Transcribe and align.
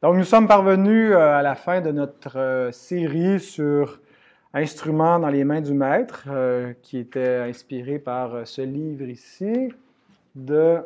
Donc, 0.00 0.14
nous 0.14 0.24
sommes 0.24 0.46
parvenus 0.46 1.10
euh, 1.10 1.38
à 1.38 1.42
la 1.42 1.56
fin 1.56 1.80
de 1.80 1.90
notre 1.90 2.38
euh, 2.38 2.70
série 2.70 3.40
sur 3.40 3.98
instruments 4.54 5.18
dans 5.18 5.28
les 5.28 5.42
mains 5.42 5.60
du 5.60 5.74
maître, 5.74 6.26
euh, 6.28 6.72
qui 6.82 6.98
était 6.98 7.38
inspiré 7.38 7.98
par 7.98 8.46
ce 8.46 8.62
livre 8.62 9.08
ici 9.08 9.74
de 10.36 10.78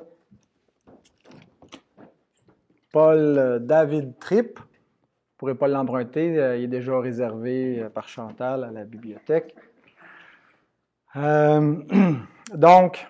Paul 2.91 3.61
David 3.61 4.19
Tripp. 4.19 4.59
Vous 4.59 4.65
ne 4.65 5.37
pourrez 5.37 5.55
pas 5.57 5.69
l'emprunter, 5.69 6.57
il 6.57 6.65
est 6.65 6.69
déjà 6.69 6.99
réservé 6.99 7.87
par 7.93 8.09
Chantal 8.09 8.65
à 8.65 8.71
la 8.71 8.85
bibliothèque. 8.85 9.55
donc, 12.55 13.07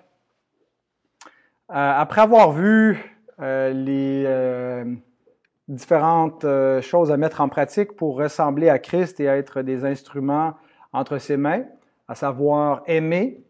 après 1.69 2.21
avoir 2.23 2.51
vu 2.51 2.99
les 3.39 4.27
différentes 5.73 6.45
euh, 6.45 6.83
choses 6.83 7.11
à 7.11 7.17
mettre 7.17 7.41
en 7.41 7.49
pratique 7.49 7.97
pour 7.97 8.17
ressembler 8.17 8.69
à 8.69 8.79
Christ 8.79 9.21
et 9.21 9.25
être 9.25 9.63
des 9.63 9.85
instruments 9.85 10.55
entre 10.93 11.19
ses 11.19 11.39
mains, 11.39 11.65
à 12.09 12.15
savoir 12.15 12.83
aimer, 12.87 13.41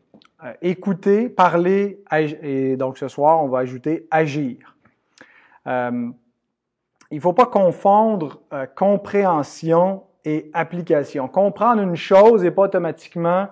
euh, 0.45 0.53
écouter, 0.63 1.29
parler, 1.29 2.03
et 2.13 2.77
donc 2.77 2.97
ce 2.99 3.09
soir, 3.09 3.43
on 3.43 3.49
va 3.49 3.59
ajouter 3.59 4.07
agir. 4.11 4.77
Euh, 5.67 6.11
il 7.11 7.17
ne 7.17 7.21
faut 7.21 7.35
pas 7.35 7.47
confondre 7.47 8.41
compréhension 8.75 10.05
et 10.25 10.51
application. 10.55 11.29
Comprendre 11.29 11.83
une 11.83 11.97
chose 11.97 12.43
et 12.43 12.51
pas 12.51 12.63
automatiquement 12.63 13.49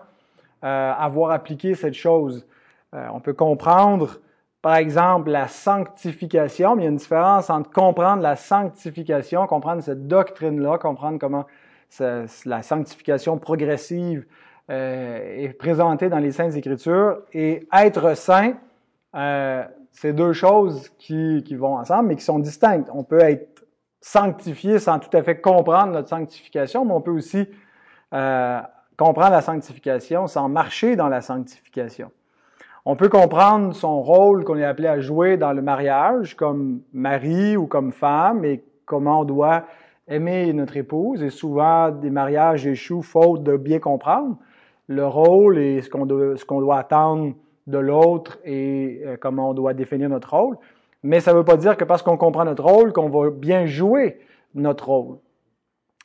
avoir 0.63 1.33
appliqué 1.33 1.75
cette 1.75 1.93
chose. 1.93 2.47
on 2.95 3.21
peut 3.21 3.35
comprendre 3.35 4.19
par 4.63 4.77
exemple, 4.77 5.31
la 5.31 5.49
sanctification, 5.49 6.77
mais 6.77 6.83
il 6.83 6.85
y 6.85 6.89
a 6.89 6.91
une 6.91 6.97
différence 6.97 7.49
entre 7.49 7.71
comprendre 7.71 8.23
la 8.23 8.37
sanctification, 8.37 9.47
comprendre 9.47 9.83
cette 9.83 10.07
doctrine-là, 10.07 10.79
comprendre 10.79 11.19
comment 11.19 11.47
la 11.99 12.63
sanctification 12.63 13.39
progressive 13.39 14.27
euh, 14.71 15.45
est 15.45 15.53
présentée 15.55 16.09
dans 16.09 16.19
les 16.19 16.31
Saintes 16.31 16.55
Écritures, 16.57 17.23
et 17.33 17.67
être 17.73 18.17
saint, 18.17 18.55
euh, 19.17 19.65
c'est 19.93 20.13
deux 20.13 20.33
choses 20.33 20.91
qui, 20.99 21.43
qui 21.45 21.57
vont 21.57 21.79
ensemble, 21.79 22.09
mais 22.09 22.17
qui 22.17 22.25
sont 22.25 22.39
distinctes. 22.39 22.89
On 22.93 23.03
peut 23.03 23.21
être 23.21 23.65
sanctifié 24.01 24.79
sans 24.79 24.99
tout 24.99 25.15
à 25.17 25.23
fait 25.23 25.41
comprendre 25.41 25.93
notre 25.93 26.09
sanctification, 26.09 26.85
mais 26.85 26.93
on 26.93 27.01
peut 27.01 27.11
aussi 27.11 27.49
euh, 28.13 28.61
comprendre 28.97 29.33
la 29.33 29.43
sanctification 29.43 30.27
sans 30.27 30.49
marcher 30.49 30.97
dans 30.97 31.09
la 31.09 31.23
sanctification. 31.23 32.13
On 32.87 32.97
peut 32.97 33.11
comprendre 33.11 33.75
son 33.75 34.01
rôle 34.01 34.45
qu'on 34.45 34.57
est 34.57 34.65
appelé 34.65 34.89
à 34.89 35.01
jouer 35.01 35.37
dans 35.37 35.53
le 35.53 35.61
mariage 35.61 36.35
comme 36.35 36.81
mari 36.93 37.57
ou 37.57 37.67
comme 37.67 37.93
femme 37.93 38.45
et 38.45 38.65
comment 38.87 39.21
on 39.21 39.25
doit 39.25 39.65
aimer 40.09 40.53
notre 40.55 40.77
épouse. 40.77 41.23
Et 41.23 41.31
souvent, 41.31 41.91
des 41.91 42.11
mariages 42.11 42.67
échouent 42.67 43.03
faute 43.03 43.43
de 43.43 43.57
bien 43.57 43.81
comprendre 43.81 44.37
le 44.89 45.07
rôle 45.07 45.59
et 45.59 45.83
ce 45.83 45.91
qu'on 45.91 46.07
doit, 46.07 46.79
attendre 46.79 47.35
de 47.67 47.79
l'autre 47.79 48.39
et 48.45 49.03
euh, 49.05 49.17
comment 49.21 49.51
on 49.51 49.55
doit 49.55 49.75
définir 49.75 50.09
notre 50.09 50.35
rôle. 50.35 50.57
Mais 51.03 51.21
ça 51.21 51.33
ne 51.33 51.39
veut 51.39 51.45
pas 51.45 51.57
dire 51.57 51.77
que 51.77 51.85
parce 51.85 52.03
qu'on 52.03 52.17
comprend 52.17 52.45
notre 52.45 52.65
rôle, 52.65 52.93
qu'on 52.93 53.09
va 53.09 53.31
bien 53.31 53.67
jouer 53.67 54.19
notre 54.55 54.89
rôle. 54.89 55.19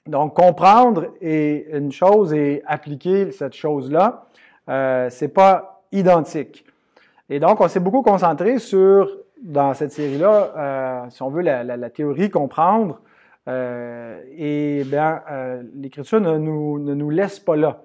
Donc, 0.06 0.36
comprendre 0.36 1.08
est 1.20 1.68
une 1.74 1.92
chose 1.92 2.34
et 2.34 2.62
appliquer 2.68 3.32
cette 3.32 3.54
chose-là, 3.54 4.28
euh, 4.70 5.10
c'est 5.10 5.34
pas 5.34 5.75
identiques. 5.98 6.66
Et 7.30 7.40
donc, 7.40 7.62
on 7.62 7.68
s'est 7.68 7.80
beaucoup 7.80 8.04
concentré 8.04 8.60
sur, 8.60 9.10
dans 9.42 9.74
cette 9.74 9.92
série-là, 9.92 10.54
euh, 10.58 11.10
si 11.10 11.22
on 11.24 11.30
veut, 11.30 11.42
la, 11.42 11.90
théorie 11.90 12.30
comprendre. 12.30 13.02
Euh, 13.48 14.22
et 14.36 14.84
bien, 14.86 15.22
euh, 15.32 15.64
l'Écriture 15.76 16.22
ne 16.22 16.38
nous, 16.38 16.80
ne 16.80 16.94
nous 16.94 17.10
laisse 17.10 17.40
pas 17.40 17.56
là. 17.56 17.82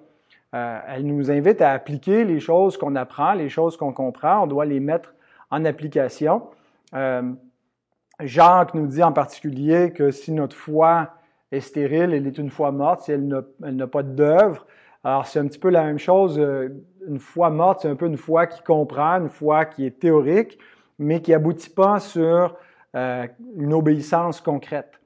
Elle 0.53 1.05
nous 1.05 1.31
invite 1.31 1.61
à 1.61 1.71
appliquer 1.71 2.25
les 2.25 2.41
choses 2.41 2.77
qu'on 2.77 2.97
apprend, 2.97 3.33
les 3.33 3.47
choses 3.47 3.77
qu'on 3.77 3.93
comprend. 3.93 4.43
On 4.43 4.47
doit 4.47 4.65
les 4.65 4.81
mettre 4.81 5.13
en 5.49 5.63
application. 5.63 6.41
Jacques 8.19 8.73
nous 8.73 8.87
dit 8.87 9.01
en 9.01 9.13
particulier 9.13 9.93
que 9.93 10.11
si 10.11 10.33
notre 10.33 10.57
foi 10.57 11.11
est 11.53 11.61
stérile, 11.61 12.13
elle 12.13 12.27
est 12.27 12.37
une 12.37 12.49
foi 12.49 12.73
morte, 12.73 13.03
si 13.03 13.13
elle 13.13 13.27
n'a 13.61 13.87
pas 13.87 14.03
d'œuvre. 14.03 14.65
Alors, 15.03 15.25
c'est 15.25 15.39
un 15.39 15.47
petit 15.47 15.59
peu 15.59 15.69
la 15.69 15.83
même 15.83 15.99
chose 15.99 16.39
une 17.07 17.19
foi 17.19 17.49
morte, 17.49 17.81
c'est 17.81 17.87
un 17.87 17.95
peu 17.95 18.07
une 18.07 18.17
foi 18.17 18.47
qui 18.47 18.61
comprend, 18.63 19.19
une 19.19 19.29
foi 19.29 19.65
qui 19.65 19.85
est 19.85 19.99
théorique, 19.99 20.59
mais 20.99 21.21
qui 21.21 21.33
aboutit 21.33 21.69
pas 21.69 21.99
sur 21.99 22.55
euh, 22.95 23.27
une 23.57 23.73
obéissance 23.73 24.41
concrète. 24.41 24.99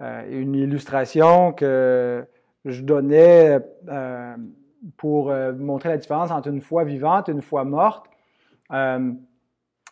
Euh, 0.00 0.24
une 0.30 0.54
illustration 0.54 1.52
que 1.52 2.24
je 2.64 2.82
donnais 2.82 3.58
euh, 3.88 4.36
pour 4.96 5.32
montrer 5.56 5.88
la 5.90 5.96
différence 5.96 6.30
entre 6.30 6.48
une 6.48 6.60
foi 6.60 6.84
vivante 6.84 7.28
et 7.28 7.32
une 7.32 7.42
foi 7.42 7.64
morte. 7.64 8.06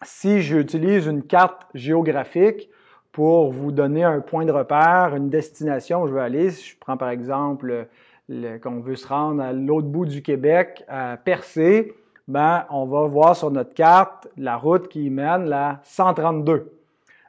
si 0.03 0.43
j'utilise 0.43 1.07
une 1.07 1.23
carte 1.23 1.67
géographique 1.75 2.69
pour 3.11 3.51
vous 3.51 3.73
donner 3.73 4.05
un 4.05 4.21
point 4.21 4.45
de 4.45 4.53
repère, 4.53 5.15
une 5.17 5.31
destination 5.31 6.03
où 6.03 6.07
je 6.07 6.13
veux 6.13 6.21
aller, 6.21 6.51
si 6.51 6.71
je 6.71 6.79
prends 6.79 6.97
par 6.97 7.09
exemple 7.09 7.89
qu'on 8.29 8.81
veut 8.81 8.97
se 8.97 9.07
rendre 9.07 9.43
à 9.43 9.53
l'autre 9.53 9.89
bout 9.89 10.07
du 10.07 10.23
Québec, 10.23 10.85
à 10.89 11.17
Percé, 11.17 11.95
ben, 12.29 12.65
on 12.71 12.87
va 12.87 13.07
voir 13.07 13.37
sur 13.37 13.51
notre 13.51 13.73
carte 13.73 14.29
la 14.37 14.57
route 14.57 14.89
qui 14.89 15.11
mène, 15.11 15.45
la 15.45 15.81
132. 15.85 16.73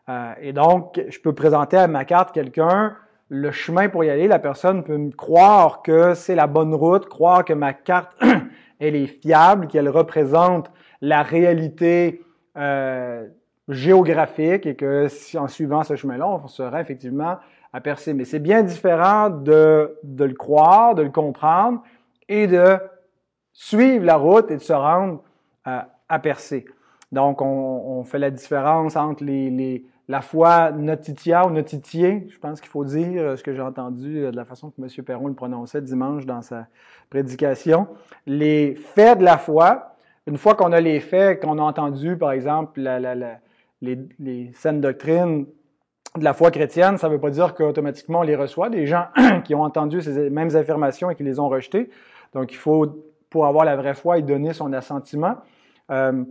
Euh, 0.10 0.34
et 0.42 0.54
donc, 0.54 1.00
je 1.08 1.20
peux 1.20 1.34
présenter 1.34 1.78
à 1.78 1.88
ma 1.88 2.04
carte 2.04 2.34
quelqu'un 2.34 2.96
le 3.30 3.52
chemin 3.52 3.90
pour 3.90 4.04
y 4.04 4.10
aller. 4.10 4.28
La 4.28 4.40
personne 4.40 4.84
peut 4.84 4.98
me 4.98 5.12
croire 5.12 5.84
que 5.84 6.14
c'est 6.16 6.34
la 6.34 6.48
bonne 6.48 6.74
route, 6.74 7.08
croire 7.08 7.46
que 7.46 7.54
ma 7.54 7.74
carte, 7.74 8.12
elle 8.80 8.96
est 8.96 9.08
fiable, 9.08 9.68
qu'elle 9.68 9.90
représente 9.90 10.72
la 11.02 11.22
réalité 11.22 12.24
euh, 12.58 13.28
géographique 13.70 14.66
et 14.66 14.76
que 14.76 15.08
si 15.10 15.38
en 15.38 15.48
suivant 15.48 15.84
ce 15.84 15.96
chemin-là, 15.96 16.28
on 16.28 16.48
sera 16.48 16.82
effectivement 16.82 17.38
à 17.78 17.82
percer. 17.82 18.16
Mais 18.16 18.26
c'est 18.26 18.40
bien 18.40 18.64
différent 18.64 19.30
de, 19.30 19.98
de 20.04 20.26
le 20.26 20.34
croire, 20.34 20.96
de 20.96 21.04
le 21.04 21.12
comprendre 21.12 21.84
et 22.28 22.48
de 22.48 22.78
suivre 23.54 24.04
la 24.04 24.16
route 24.16 24.50
et 24.50 24.58
de 24.58 24.62
se 24.64 24.74
rendre 24.74 25.22
euh, 25.68 25.80
à 26.10 26.20
percer. 26.20 26.66
Donc, 27.12 27.42
on, 27.42 28.04
fait 28.04 28.18
la 28.18 28.32
différence 28.32 28.96
entre 28.96 29.24
les, 29.24 29.52
les, 29.52 29.86
la 30.08 30.22
foi 30.22 30.72
notitia 30.72 31.46
ou 31.46 31.52
notitier, 31.52 32.28
je 32.30 32.40
pense 32.40 32.60
qu'il 32.60 32.70
faut 32.70 32.84
dire 32.84 33.22
euh, 33.22 33.36
ce 33.36 33.44
que 33.44 33.54
j'ai 33.54 33.62
entendu 33.62 34.24
euh, 34.24 34.32
de 34.32 34.36
la 34.36 34.44
façon 34.44 34.72
que 34.72 34.82
M. 34.82 35.06
Perron 35.06 35.28
le 35.28 35.36
prononçait 35.36 35.82
dimanche 35.82 36.26
dans 36.26 36.42
sa 36.42 36.68
prédication. 37.12 37.88
Les 38.26 38.74
faits 38.76 39.20
de 39.20 39.24
la 39.24 39.38
foi, 39.38 39.96
une 40.26 40.38
fois 40.38 40.56
qu'on 40.56 40.72
a 40.72 40.82
les 40.82 41.00
faits, 41.00 41.42
qu'on 41.42 41.60
a 41.60 41.62
entendu, 41.62 42.18
par 42.18 42.32
exemple, 42.32 42.82
la, 42.82 43.00
la, 43.00 43.14
la, 43.14 43.38
les, 43.82 44.00
les 44.20 44.52
saines 44.54 44.82
doctrines 44.82 45.46
de 46.18 46.24
la 46.24 46.34
foi 46.34 46.52
chrétienne, 46.52 46.98
ça 46.98 47.08
ne 47.08 47.14
veut 47.14 47.20
pas 47.20 47.30
dire 47.30 47.54
qu'automatiquement 47.54 48.20
on 48.20 48.24
les 48.24 48.36
reçoit. 48.36 48.70
Des 48.70 48.86
gens 48.86 49.06
qui 49.44 49.56
ont 49.56 49.64
entendu 49.64 50.02
ces 50.02 50.30
mêmes 50.30 50.56
affirmations 50.56 51.10
et 51.10 51.16
qui 51.16 51.24
les 51.24 51.40
ont 51.40 51.50
rejetées. 51.50 51.90
Donc 52.34 52.52
il 52.52 52.58
faut, 52.58 53.04
pour 53.30 53.46
avoir 53.46 53.66
la 53.66 53.76
vraie 53.76 53.94
foi, 53.94 54.18
y 54.18 54.24
donner 54.24 54.54
son 54.54 54.74
assentiment. 54.74 55.36
Euh, 55.92 56.24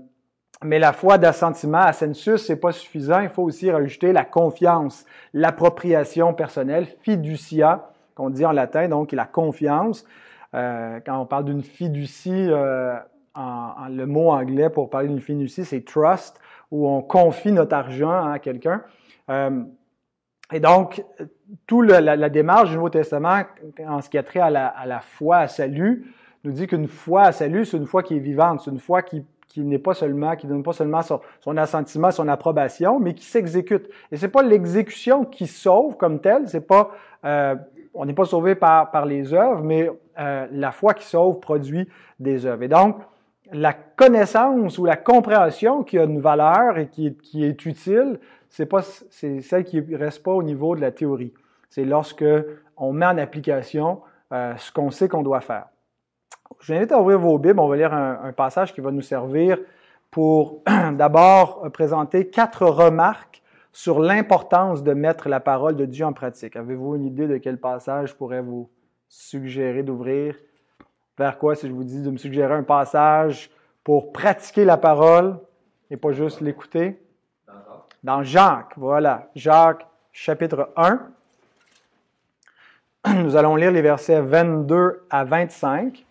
mais 0.65 0.79
la 0.79 0.93
foi 0.93 1.19
d'assentiment, 1.19 1.79
assensus, 1.79 2.47
c'est 2.47 2.57
pas 2.57 2.73
suffisant. 2.73 3.21
Il 3.21 3.29
faut 3.29 3.43
aussi 3.43 3.71
rajouter 3.71 4.13
la 4.13 4.25
confiance, 4.25 5.05
l'appropriation 5.35 6.33
personnelle, 6.33 6.87
fiducia, 7.03 7.91
qu'on 8.15 8.31
dit 8.31 8.47
en 8.47 8.53
latin, 8.53 8.89
donc 8.89 9.13
la 9.13 9.27
confiance. 9.27 10.07
Euh, 10.55 11.01
quand 11.05 11.21
on 11.21 11.27
parle 11.27 11.45
d'une 11.45 11.63
fiducie, 11.63 12.47
euh, 12.49 12.97
en, 13.35 13.89
le 13.91 14.07
mot 14.07 14.31
anglais 14.31 14.71
pour 14.71 14.89
parler 14.89 15.09
d'une 15.09 15.21
fiducie, 15.21 15.65
c'est 15.65 15.85
trust, 15.85 16.41
où 16.71 16.89
on 16.89 17.03
confie 17.03 17.53
notre 17.53 17.75
argent 17.75 18.31
à 18.33 18.39
quelqu'un. 18.39 18.83
Euh, 19.29 19.63
et 20.53 20.61
donc, 20.61 21.05
toute 21.67 21.91
la, 21.91 22.01
la, 22.01 22.29
démarche 22.29 22.71
du 22.71 22.77
Nouveau 22.77 22.91
Testament 22.91 23.43
en 23.87 24.01
ce 24.01 24.09
qui 24.09 24.17
a 24.17 24.23
trait 24.23 24.41
à 24.41 24.51
la, 24.51 24.67
à 24.67 24.87
la 24.87 25.01
foi 25.01 25.39
à 25.39 25.49
salut 25.49 26.15
nous 26.47 26.53
dit 26.53 26.67
qu'une 26.67 26.87
foi 26.87 27.23
à 27.23 27.33
salut, 27.33 27.65
c'est 27.65 27.77
une 27.77 27.87
foi 27.87 28.03
qui 28.03 28.17
est 28.17 28.21
vivante, 28.21 28.61
c'est 28.65 28.71
une 28.71 28.79
foi 28.79 29.03
qui, 29.03 29.25
qui 29.49 29.61
n'est 29.63 29.79
pas 29.79 29.95
seulement, 29.95 30.37
qui 30.37 30.47
donne 30.47 30.63
pas 30.63 30.73
seulement 30.73 31.03
son, 31.03 31.21
son 31.41 31.57
assentiment, 31.57 32.11
son 32.11 32.29
approbation, 32.29 33.01
mais 33.01 33.15
qui 33.15 33.25
s'exécute. 33.25 33.89
Et 34.13 34.17
c'est 34.17 34.29
pas 34.29 34.43
l'exécution 34.43 35.25
qui 35.25 35.47
sauve 35.47 35.97
comme 35.97 36.21
telle, 36.21 36.49
c'est 36.49 36.67
pas, 36.67 36.91
euh, 37.25 37.57
on 37.95 38.05
n'est 38.05 38.15
pas 38.15 38.25
sauvé 38.25 38.55
par, 38.55 38.91
par 38.91 39.07
les 39.07 39.35
œuvres, 39.35 39.63
mais 39.63 39.91
euh, 40.19 40.47
la 40.53 40.71
foi 40.71 40.95
qui 40.95 41.05
sauve 41.05 41.41
produit 41.41 41.89
des 42.21 42.47
œuvres. 42.47 42.63
Et 42.63 42.69
donc, 42.69 42.99
la 43.53 43.73
connaissance 43.73 44.79
ou 44.79 44.85
la 44.85 44.97
compréhension 44.97 45.83
qui 45.85 45.99
a 45.99 46.05
une 46.05 46.21
valeur 46.21 46.79
et 46.79 46.89
qui, 46.89 47.17
qui 47.17 47.45
est 47.45 47.65
utile, 47.67 48.19
c'est 48.57 48.65
pas, 48.65 48.81
c'est 49.11 49.43
celle 49.43 49.65
qui 49.65 49.81
reste 49.95 50.23
pas 50.23 50.33
au 50.33 50.43
niveau 50.43 50.75
de 50.75 50.81
la 50.81 50.91
théorie. 50.91 51.35
C'est 51.69 51.85
lorsque 51.85 52.25
on 52.79 52.95
met 52.95 53.05
en 53.05 53.19
application 53.19 54.01
euh, 54.33 54.57
ce 54.57 54.73
qu'on 54.73 54.91
sait 54.91 55.11
qu'on 55.11 55.23
doit 55.23 55.43
faire. 55.43 55.67
Je 56.61 56.73
vous 56.73 56.79
invite 56.79 56.91
à 56.91 56.99
ouvrir 56.99 57.19
vos 57.19 57.39
Bibles. 57.39 57.61
On 57.61 57.69
va 57.69 57.77
lire 57.77 57.93
un, 57.93 58.19
un 58.23 58.33
passage 58.33 58.73
qui 58.73 58.81
va 58.81 58.91
nous 58.93 59.03
servir 59.03 59.59
pour 60.11 60.63
d'abord 60.93 61.71
présenter 61.71 62.31
quatre 62.31 62.65
remarques 62.65 63.43
sur 63.73 64.01
l'importance 64.01 64.83
de 64.83 64.95
mettre 64.95 65.29
la 65.29 65.41
parole 65.41 65.77
de 65.77 65.85
Dieu 65.85 66.07
en 66.07 66.15
pratique. 66.15 66.57
Avez-vous 66.57 66.95
une 66.95 67.05
idée 67.05 67.29
de 67.29 67.37
quel 67.37 67.59
passage 67.59 68.15
pourrait 68.15 68.41
vous 68.41 68.71
suggérer 69.11 69.83
d'ouvrir? 69.83 70.35
Vers 71.19 71.37
quoi 71.37 71.57
si 71.57 71.69
je 71.69 71.73
vous 71.75 71.85
dis 71.85 72.01
de 72.01 72.11
me 72.11 72.17
suggérer 72.17 72.55
un 72.55 72.63
passage 72.63 73.51
pour 73.85 74.13
pratiquer 74.13 74.65
la 74.65 74.79
parole 74.79 75.39
et 75.91 75.99
pas 75.99 76.13
juste 76.13 76.41
l'écouter? 76.41 76.99
Dans 78.07 78.23
Jacques, 78.23 78.75
voilà. 78.77 79.31
Jacques 79.35 79.85
chapitre 80.13 80.71
1. 80.77 81.01
Nous 83.25 83.35
allons 83.35 83.57
lire 83.57 83.73
les 83.73 83.83
versets 83.83 84.21
22 84.21 85.09
à 85.11 85.25
25. 85.25 86.07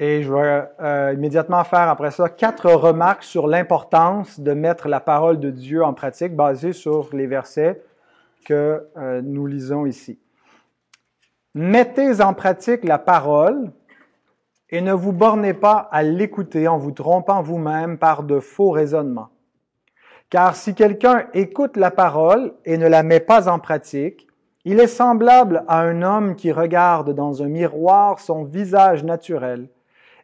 Et 0.00 0.24
je 0.24 0.34
vais 0.34 0.68
euh, 0.80 1.12
immédiatement 1.14 1.62
faire 1.62 1.88
après 1.88 2.10
ça 2.10 2.28
quatre 2.28 2.72
remarques 2.72 3.22
sur 3.22 3.46
l'importance 3.46 4.40
de 4.40 4.52
mettre 4.52 4.88
la 4.88 4.98
parole 4.98 5.38
de 5.38 5.50
Dieu 5.50 5.84
en 5.84 5.94
pratique 5.94 6.34
basées 6.34 6.72
sur 6.72 7.14
les 7.14 7.28
versets 7.28 7.80
que 8.44 8.84
euh, 8.96 9.22
nous 9.22 9.46
lisons 9.46 9.86
ici. 9.86 10.18
Mettez 11.54 12.20
en 12.20 12.34
pratique 12.34 12.82
la 12.82 12.98
parole 12.98 13.70
et 14.72 14.80
ne 14.80 14.94
vous 14.94 15.12
bornez 15.12 15.52
pas 15.52 15.88
à 15.92 16.02
l'écouter 16.02 16.66
en 16.66 16.78
vous 16.78 16.92
trompant 16.92 17.42
vous-même 17.42 17.98
par 17.98 18.22
de 18.22 18.40
faux 18.40 18.70
raisonnements. 18.70 19.28
Car 20.30 20.56
si 20.56 20.74
quelqu'un 20.74 21.26
écoute 21.34 21.76
la 21.76 21.90
parole 21.90 22.54
et 22.64 22.78
ne 22.78 22.88
la 22.88 23.02
met 23.02 23.20
pas 23.20 23.50
en 23.50 23.58
pratique, 23.58 24.26
il 24.64 24.80
est 24.80 24.86
semblable 24.86 25.62
à 25.68 25.80
un 25.80 26.00
homme 26.00 26.36
qui 26.36 26.52
regarde 26.52 27.14
dans 27.14 27.42
un 27.42 27.48
miroir 27.48 28.18
son 28.18 28.44
visage 28.44 29.04
naturel 29.04 29.68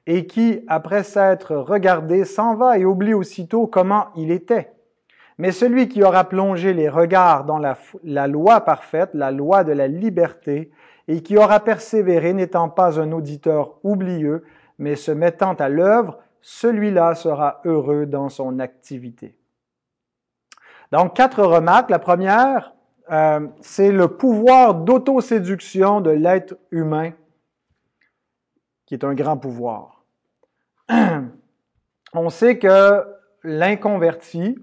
et 0.07 0.27
qui, 0.27 0.65
après 0.67 1.03
s'être 1.03 1.55
regardé, 1.55 2.25
s'en 2.25 2.55
va 2.55 2.79
et 2.79 2.87
oublie 2.87 3.13
aussitôt 3.13 3.67
comment 3.67 4.07
il 4.17 4.31
était. 4.31 4.73
Mais 5.37 5.53
celui 5.53 5.89
qui 5.89 6.03
aura 6.03 6.25
plongé 6.25 6.73
les 6.73 6.89
regards 6.89 7.45
dans 7.45 7.59
la, 7.59 7.77
la, 8.03 8.27
loi 8.27 8.63
parfaite, 8.63 9.11
la 9.13 9.31
loi 9.31 9.63
de 9.63 9.73
la 9.73 9.89
liberté, 9.89 10.71
et 11.09 11.23
qui 11.23 11.39
aura 11.39 11.61
persévéré 11.61 12.35
n'étant 12.35 12.69
pas 12.69 13.01
un 13.01 13.13
auditeur 13.13 13.79
oublieux, 13.83 14.45
mais 14.79 14.95
se 14.95 15.11
mettant 15.11 15.55
à 15.55 15.71
l'œuvre, 15.71 16.19
celui-là 16.43 17.15
sera 17.15 17.61
heureux 17.65 18.07
dans 18.07 18.29
son 18.29 18.59
activité. 18.61 19.35
Donc, 20.93 21.17
quatre 21.17 21.43
remarques. 21.43 21.91
La 21.91 21.99
première, 21.99 22.75
euh, 23.11 23.49
c'est 23.61 23.91
le 23.91 24.09
pouvoir 24.09 24.75
d'autoséduction 24.75 26.01
de 26.03 26.11
l'être 26.11 26.57
humain, 26.71 27.13
qui 28.87 28.95
est 28.95 29.05
un 29.05 29.15
grand 29.15 29.39
pouvoir. 29.39 30.05
on 32.13 32.31
sait 32.31 32.59
que 32.59 33.05
l'inconverti, 33.43 34.59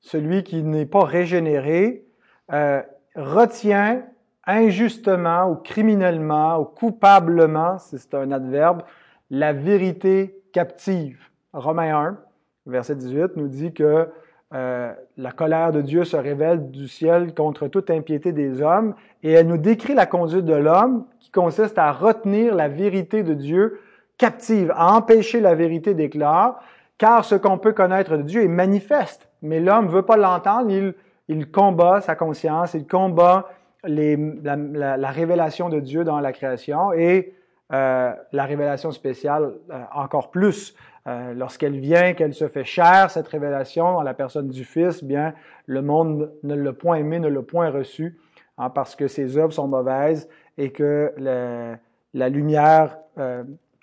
celui 0.00 0.44
qui 0.44 0.62
n'est 0.62 0.86
pas 0.86 1.04
régénéré, 1.04 2.06
euh, 2.52 2.82
retient 3.14 4.04
injustement 4.46 5.50
ou 5.50 5.56
criminellement 5.56 6.58
ou 6.58 6.64
coupablement, 6.64 7.78
c'est 7.78 8.14
un 8.14 8.30
adverbe, 8.32 8.82
la 9.30 9.52
vérité 9.52 10.40
captive. 10.52 11.18
Romains 11.52 11.96
1, 11.96 12.18
verset 12.66 12.96
18, 12.96 13.36
nous 13.36 13.48
dit 13.48 13.72
que 13.72 14.08
euh, 14.54 14.92
la 15.16 15.32
colère 15.32 15.72
de 15.72 15.80
Dieu 15.80 16.04
se 16.04 16.16
révèle 16.16 16.70
du 16.70 16.86
ciel 16.86 17.34
contre 17.34 17.66
toute 17.66 17.90
impiété 17.90 18.30
des 18.30 18.62
hommes 18.62 18.94
et 19.24 19.32
elle 19.32 19.48
nous 19.48 19.58
décrit 19.58 19.94
la 19.94 20.06
conduite 20.06 20.44
de 20.44 20.54
l'homme 20.54 21.04
qui 21.18 21.32
consiste 21.32 21.78
à 21.78 21.90
retenir 21.90 22.54
la 22.54 22.68
vérité 22.68 23.24
de 23.24 23.34
Dieu 23.34 23.80
captive, 24.18 24.72
à 24.76 24.94
empêcher 24.94 25.40
la 25.40 25.56
vérité 25.56 25.94
d'éclore, 25.94 26.60
car 26.96 27.24
ce 27.24 27.34
qu'on 27.34 27.58
peut 27.58 27.72
connaître 27.72 28.16
de 28.16 28.22
Dieu 28.22 28.44
est 28.44 28.48
manifeste. 28.48 29.28
Mais 29.42 29.58
l'homme 29.58 29.86
ne 29.86 29.90
veut 29.90 30.02
pas 30.02 30.16
l'entendre, 30.16 30.70
il, 30.70 30.94
il 31.28 31.50
combat 31.50 32.00
sa 32.00 32.14
conscience, 32.14 32.74
il 32.74 32.86
combat 32.86 33.48
la, 33.86 34.96
la, 34.96 35.10
révélation 35.10 35.68
de 35.68 35.80
Dieu 35.80 36.04
dans 36.04 36.20
la 36.20 36.32
création 36.32 36.92
et 36.92 37.34
euh, 37.72 38.12
la 38.30 38.44
révélation 38.44 38.92
spéciale 38.92 39.54
euh, 39.72 39.82
encore 39.92 40.30
plus. 40.30 40.76
Euh, 41.08 41.34
lorsqu'elle 41.34 41.78
vient, 41.78 42.14
qu'elle 42.14 42.32
se 42.32 42.46
fait 42.46 42.64
chair, 42.64 43.10
cette 43.10 43.26
révélation 43.26 43.92
dans 43.92 44.02
la 44.02 44.14
personne 44.14 44.48
du 44.48 44.64
Fils, 44.64 45.02
bien, 45.02 45.34
le 45.66 45.82
monde 45.82 46.32
ne 46.44 46.54
l'a 46.54 46.72
point 46.72 46.96
aimé, 46.96 47.18
ne 47.18 47.28
l'a 47.28 47.42
point 47.42 47.70
reçu, 47.70 48.18
hein, 48.58 48.70
parce 48.70 48.94
que 48.94 49.08
ses 49.08 49.36
œuvres 49.36 49.52
sont 49.52 49.66
mauvaises 49.66 50.28
et 50.58 50.70
que 50.70 51.12
la, 51.18 52.28
lumière 52.28 52.98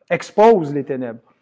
expose 0.09 0.73
les 0.73 0.83
ténèbres. 0.83 1.33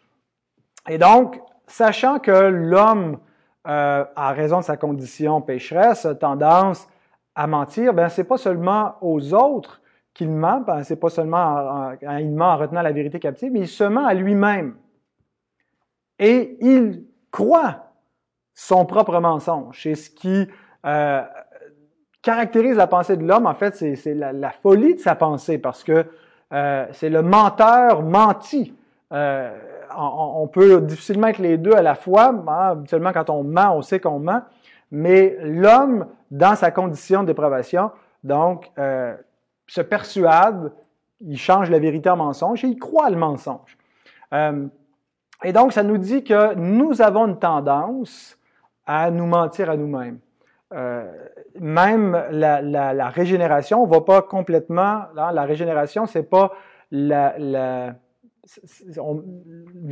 Et 0.88 0.98
donc, 0.98 1.40
sachant 1.66 2.18
que 2.18 2.30
l'homme, 2.30 3.18
à 3.64 4.32
raison 4.32 4.58
de 4.58 4.64
sa 4.64 4.76
condition 4.76 5.40
pécheresse, 5.40 6.04
a 6.06 6.14
tendance 6.14 6.88
à 7.34 7.46
mentir, 7.46 7.94
ben 7.94 8.08
c'est 8.08 8.24
pas 8.24 8.36
seulement 8.36 8.94
aux 9.00 9.34
autres 9.34 9.80
qu'il 10.14 10.30
ment, 10.30 10.60
ben, 10.60 10.82
c'est 10.84 10.96
pas 10.96 11.08
seulement 11.08 11.38
en, 11.38 12.18
il 12.18 12.32
ment 12.32 12.52
en 12.52 12.56
retenant 12.58 12.82
la 12.82 12.92
vérité 12.92 13.18
captive, 13.18 13.52
mais 13.52 13.60
il 13.60 13.68
se 13.68 13.84
ment 13.84 14.06
à 14.06 14.14
lui-même. 14.14 14.74
Et 16.18 16.56
il 16.60 17.04
croit 17.30 17.86
son 18.54 18.84
propre 18.84 19.18
mensonge. 19.20 19.80
C'est 19.82 19.94
ce 19.94 20.10
qui 20.10 20.46
euh, 20.84 21.22
caractérise 22.20 22.76
la 22.76 22.86
pensée 22.86 23.16
de 23.16 23.26
l'homme, 23.26 23.46
en 23.46 23.54
fait, 23.54 23.74
c'est 23.74 24.14
la, 24.14 24.32
la, 24.32 24.50
folie 24.50 24.94
de 24.94 25.00
sa 25.00 25.14
pensée, 25.14 25.58
parce 25.58 25.82
que 25.82 26.06
euh, 26.52 26.86
c'est 26.92 27.08
le 27.08 27.22
menteur 27.22 28.02
menti. 28.02 28.74
Euh, 29.12 29.56
on, 29.96 30.46
peut 30.46 30.80
difficilement 30.80 31.28
être 31.28 31.38
les 31.38 31.58
deux 31.58 31.72
à 31.72 31.82
la 31.82 31.94
fois. 31.94 32.34
Hein, 32.48 32.84
seulement 32.88 33.12
quand 33.12 33.30
on 33.30 33.42
ment, 33.42 33.76
on 33.76 33.82
sait 33.82 34.00
qu'on 34.00 34.18
ment. 34.18 34.42
Mais 34.90 35.36
l'homme, 35.42 36.06
dans 36.32 36.56
sa 36.56 36.72
condition 36.72 37.22
de 37.22 37.28
dépravation, 37.28 37.92
donc, 38.24 38.72
euh, 38.78 39.14
se 39.68 39.80
persuade, 39.80 40.72
il 41.20 41.38
change 41.38 41.70
la 41.70 41.78
vérité 41.78 42.10
en 42.10 42.16
mensonge 42.16 42.64
et 42.64 42.68
il 42.68 42.78
croit 42.78 43.10
le 43.10 43.16
mensonge. 43.16 43.78
et 45.44 45.52
donc, 45.52 45.72
ça 45.72 45.82
nous 45.84 45.98
dit 45.98 46.24
que 46.24 46.54
nous 46.54 47.00
avons 47.02 47.28
une 47.28 47.38
tendance 47.38 48.38
à 48.86 49.10
nous 49.10 49.26
mentir 49.26 49.70
à 49.70 49.76
nous-mêmes. 49.76 50.18
Euh, 50.72 51.06
même 51.60 52.12
la, 52.30 52.62
la, 52.62 52.94
la, 52.94 53.08
régénération, 53.08 53.82
on 53.82 53.86
va 53.86 54.00
pas 54.00 54.22
complètement. 54.22 55.04
Là, 55.14 55.30
la 55.32 55.44
régénération, 55.44 56.06
c'est 56.06 56.22
pas 56.22 56.52
la, 56.90 57.34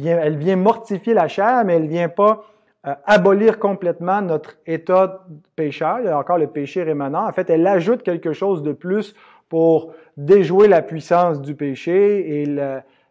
elle 0.05 0.37
vient 0.37 0.57
mortifier 0.57 1.15
la 1.15 1.29
chair, 1.29 1.65
mais 1.65 1.77
elle 1.77 1.87
vient 1.87 2.09
pas 2.09 2.45
euh, 2.87 2.95
abolir 3.05 3.59
complètement 3.59 4.23
notre 4.23 4.57
état 4.67 5.27
pécheur. 5.55 6.01
Il 6.01 6.07
y 6.07 6.09
a 6.09 6.19
encore 6.19 6.39
le 6.39 6.47
péché 6.47 6.83
rémanent. 6.83 7.27
En 7.27 7.33
fait, 7.33 7.51
elle 7.51 7.67
ajoute 7.67 8.03
quelque 8.03 8.33
chose 8.33 8.63
de 8.63 8.73
plus 8.73 9.15
pour 9.51 9.93
déjouer 10.17 10.67
la 10.67 10.81
puissance 10.81 11.43
du 11.43 11.55
péché 11.55 12.41
et 12.41 12.47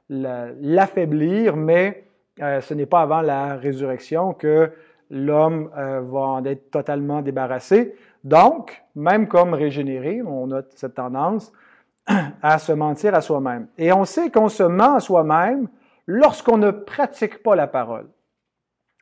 l'affaiblir, 0.09 1.55
mais 1.55 2.05
euh, 2.41 2.61
ce 2.61 2.73
n'est 2.73 2.87
pas 2.87 3.01
avant 3.01 3.21
la 3.21 3.57
résurrection 3.57 4.33
que 4.33 4.71
l'homme 5.11 5.69
euh, 5.77 6.01
va 6.01 6.19
en 6.19 6.45
être 6.45 6.71
totalement 6.71 7.21
débarrassé. 7.21 7.95
Donc, 8.23 8.81
même 8.95 9.27
comme 9.27 9.53
régénéré, 9.53 10.21
on 10.25 10.51
a 10.51 10.61
cette 10.75 10.95
tendance 10.95 11.51
à 12.41 12.57
se 12.57 12.71
mentir 12.71 13.13
à 13.13 13.21
soi-même. 13.21 13.67
Et 13.77 13.93
on 13.93 14.05
sait 14.05 14.31
qu'on 14.31 14.49
se 14.49 14.63
ment 14.63 14.95
à 14.95 14.99
soi-même 14.99 15.67
lorsqu'on 16.07 16.57
ne 16.57 16.71
pratique 16.71 17.43
pas 17.43 17.55
la 17.55 17.67
parole. 17.67 18.07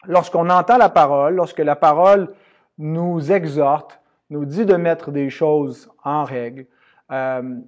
Lorsqu'on 0.07 0.49
entend 0.49 0.77
la 0.77 0.89
parole, 0.89 1.35
lorsque 1.35 1.59
la 1.59 1.75
parole 1.75 2.29
nous 2.77 3.31
exhorte, 3.31 3.99
nous 4.29 4.45
dit 4.45 4.65
de 4.65 4.75
mettre 4.75 5.11
des 5.11 5.29
choses 5.29 5.89
en 6.03 6.23
règle, 6.23 6.65
euh, 7.11 7.59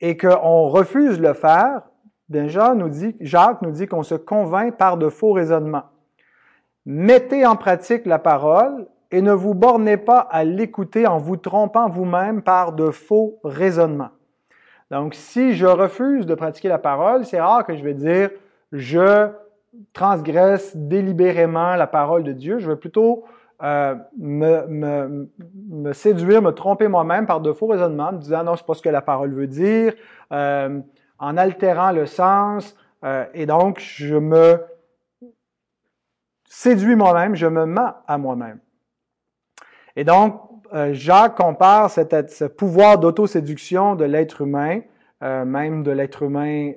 et 0.00 0.16
qu'on 0.16 0.68
refuse 0.68 1.18
de 1.18 1.22
le 1.22 1.34
faire, 1.34 1.82
Jacques 2.30 2.76
nous 2.76 2.88
dit, 2.88 3.16
Jacques 3.20 3.62
nous 3.62 3.72
dit 3.72 3.86
qu'on 3.86 4.02
se 4.02 4.14
convainc 4.14 4.76
par 4.76 4.96
de 4.96 5.08
faux 5.08 5.32
raisonnements. 5.32 5.84
Mettez 6.86 7.44
en 7.44 7.56
pratique 7.56 8.06
la 8.06 8.18
parole 8.18 8.86
et 9.10 9.20
ne 9.20 9.32
vous 9.32 9.54
bornez 9.54 9.96
pas 9.96 10.20
à 10.20 10.44
l'écouter 10.44 11.06
en 11.06 11.18
vous 11.18 11.36
trompant 11.36 11.88
vous-même 11.88 12.42
par 12.42 12.72
de 12.72 12.90
faux 12.90 13.38
raisonnements. 13.42 14.10
Donc, 14.90 15.14
si 15.14 15.54
je 15.54 15.66
refuse 15.66 16.26
de 16.26 16.34
pratiquer 16.34 16.68
la 16.68 16.78
parole, 16.78 17.24
c'est 17.24 17.40
rare 17.40 17.64
que 17.64 17.76
je 17.76 17.82
vais 17.82 17.94
dire 17.94 18.30
je 18.72 19.28
transgresse 19.92 20.76
délibérément 20.76 21.76
la 21.76 21.86
parole 21.86 22.24
de 22.24 22.32
Dieu. 22.32 22.58
Je 22.58 22.68
vais 22.68 22.76
plutôt 22.76 23.24
euh, 23.62 23.94
me, 24.16 25.92
séduire, 25.92 26.40
me 26.40 26.52
tromper 26.52 26.88
moi-même 26.88 27.26
par 27.26 27.40
de 27.40 27.52
faux 27.52 27.66
raisonnements, 27.66 28.08
en 28.08 28.12
me 28.12 28.18
disant 28.18 28.42
non, 28.42 28.56
c'est 28.56 28.64
pas 28.64 28.74
ce 28.74 28.82
que 28.82 28.88
la 28.88 29.02
parole 29.02 29.34
veut 29.34 29.46
dire, 29.46 29.94
euh, 30.32 30.80
en 31.18 31.36
altérant 31.36 31.92
le 31.92 32.06
sens, 32.06 32.74
euh, 33.04 33.26
et 33.34 33.44
donc 33.44 33.78
je 33.80 34.16
me 34.16 34.62
séduis 36.48 36.96
moi-même, 36.96 37.34
je 37.34 37.46
me 37.46 37.66
mens 37.66 37.96
à 38.06 38.16
moi-même. 38.16 38.60
Et 39.94 40.04
donc, 40.04 40.40
Jacques 40.92 41.36
compare 41.36 41.90
ce 41.90 42.44
pouvoir 42.44 42.98
d'autoséduction 42.98 43.96
de 43.96 44.04
l'être 44.04 44.42
humain, 44.42 44.80
même 45.20 45.82
de 45.82 45.90
l'être 45.90 46.22
humain 46.22 46.72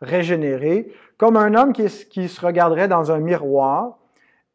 régénéré, 0.00 0.90
comme 1.18 1.36
un 1.36 1.54
homme 1.54 1.72
qui, 1.72 1.88
se 1.88 2.40
regarderait 2.44 2.88
dans 2.88 3.12
un 3.12 3.18
miroir 3.18 3.98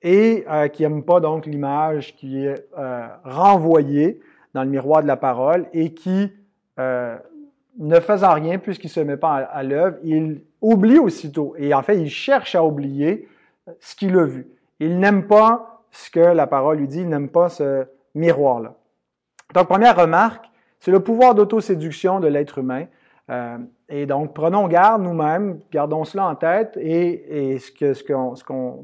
et 0.02 0.46
qui 0.74 0.84
n'aime 0.84 1.04
pas 1.04 1.20
donc 1.20 1.46
l'image 1.46 2.16
qui 2.16 2.46
est 2.46 2.68
renvoyée 3.24 4.22
dans 4.54 4.64
le 4.64 4.70
miroir 4.70 5.02
de 5.02 5.08
la 5.08 5.18
parole 5.18 5.68
et 5.74 5.94
qui, 5.94 6.32
ne 6.78 8.00
faisant 8.00 8.34
rien 8.34 8.60
puisqu'il 8.60 8.88
ne 8.88 8.92
se 8.92 9.00
met 9.00 9.18
pas 9.18 9.36
à, 9.36 9.64
l'œuvre, 9.64 9.98
il 10.04 10.42
oublie 10.62 11.00
aussitôt. 11.00 11.56
Et 11.58 11.74
en 11.74 11.82
fait, 11.82 12.00
il 12.00 12.10
cherche 12.10 12.56
à 12.56 12.64
oublier 12.64 13.28
ce 13.80 13.96
qu'il 13.96 14.18
a 14.18 14.26
vu. 14.26 14.48
Il 14.80 15.00
n'aime 15.00 15.28
pas 15.28 15.84
ce 15.92 16.10
que 16.10 16.20
la 16.20 16.48
parole 16.48 16.78
lui 16.78 16.88
dit, 16.88 17.02
il 17.02 17.10
n'aime 17.10 17.30
pas 17.30 17.50
ce 17.50 17.86
miroir-là. 18.16 18.76
Donc, 19.54 19.68
première 19.68 19.96
remarque, 19.96 20.46
c'est 20.80 20.92
le 20.92 21.00
pouvoir 21.00 21.36
d'autoséduction 21.36 22.20
de 22.20 22.28
l'être 22.28 22.60
humain. 22.60 22.86
Euh, 23.30 23.58
et 23.90 24.06
donc, 24.06 24.36
prenons 24.36 24.68
garde 24.68 25.02
nous-mêmes, 25.02 25.60
gardons 25.72 26.04
cela 26.04 26.28
en 26.28 26.36
tête 26.36 26.78
et, 26.80 27.58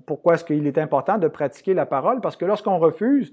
pourquoi 0.08 0.34
est-ce 0.34 0.44
qu'il 0.44 0.66
est 0.66 0.80
important 0.80 1.20
de 1.20 1.28
pratiquer 1.28 1.76
la 1.76 1.86
parole? 1.86 2.22
Parce 2.22 2.36
que 2.36 2.46
lorsqu'on 2.46 2.80
refuse 2.80 3.32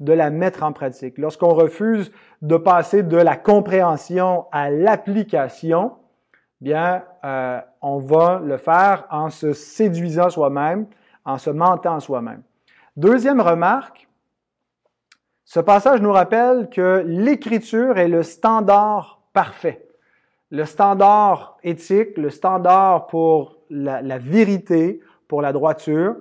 de 0.00 0.12
la 0.12 0.28
mettre 0.28 0.62
en 0.62 0.72
pratique, 0.72 1.16
lorsqu'on 1.16 1.54
refuse 1.54 2.12
de 2.42 2.58
passer 2.58 3.02
de 3.02 3.16
la 3.16 3.36
compréhension 3.36 4.44
à 4.52 4.70
l'application, 4.70 5.92
bien, 6.60 7.04
euh, 7.24 7.60
on 7.80 7.98
va 7.98 8.42
le 8.44 8.58
faire 8.58 9.06
en 9.10 9.30
se 9.30 9.54
séduisant 9.54 10.28
soi-même, 10.28 10.86
en 11.24 11.38
se 11.38 11.48
mentant 11.48 12.00
soi-même. 12.00 12.42
Deuxième 12.98 13.40
remarque, 13.40 14.08
ce 15.46 15.60
passage 15.60 16.02
nous 16.02 16.12
rappelle 16.12 16.68
que 16.68 17.02
l'écriture 17.06 17.96
est 17.96 18.08
le 18.08 18.22
standard 18.22 19.22
parfait 19.32 19.83
le 20.50 20.64
standard 20.64 21.58
éthique, 21.62 22.16
le 22.16 22.30
standard 22.30 23.06
pour 23.06 23.58
la, 23.70 24.18
vérité, 24.18 25.00
pour 25.28 25.42
la 25.42 25.52
droiture. 25.52 26.16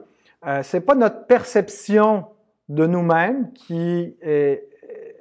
Euh, 0.47 0.61
c'est 0.63 0.81
pas 0.81 0.95
notre 0.95 1.25
perception 1.25 2.25
de 2.69 2.85
nous-mêmes 2.85 3.51
qui 3.53 4.15
est, 4.21 4.67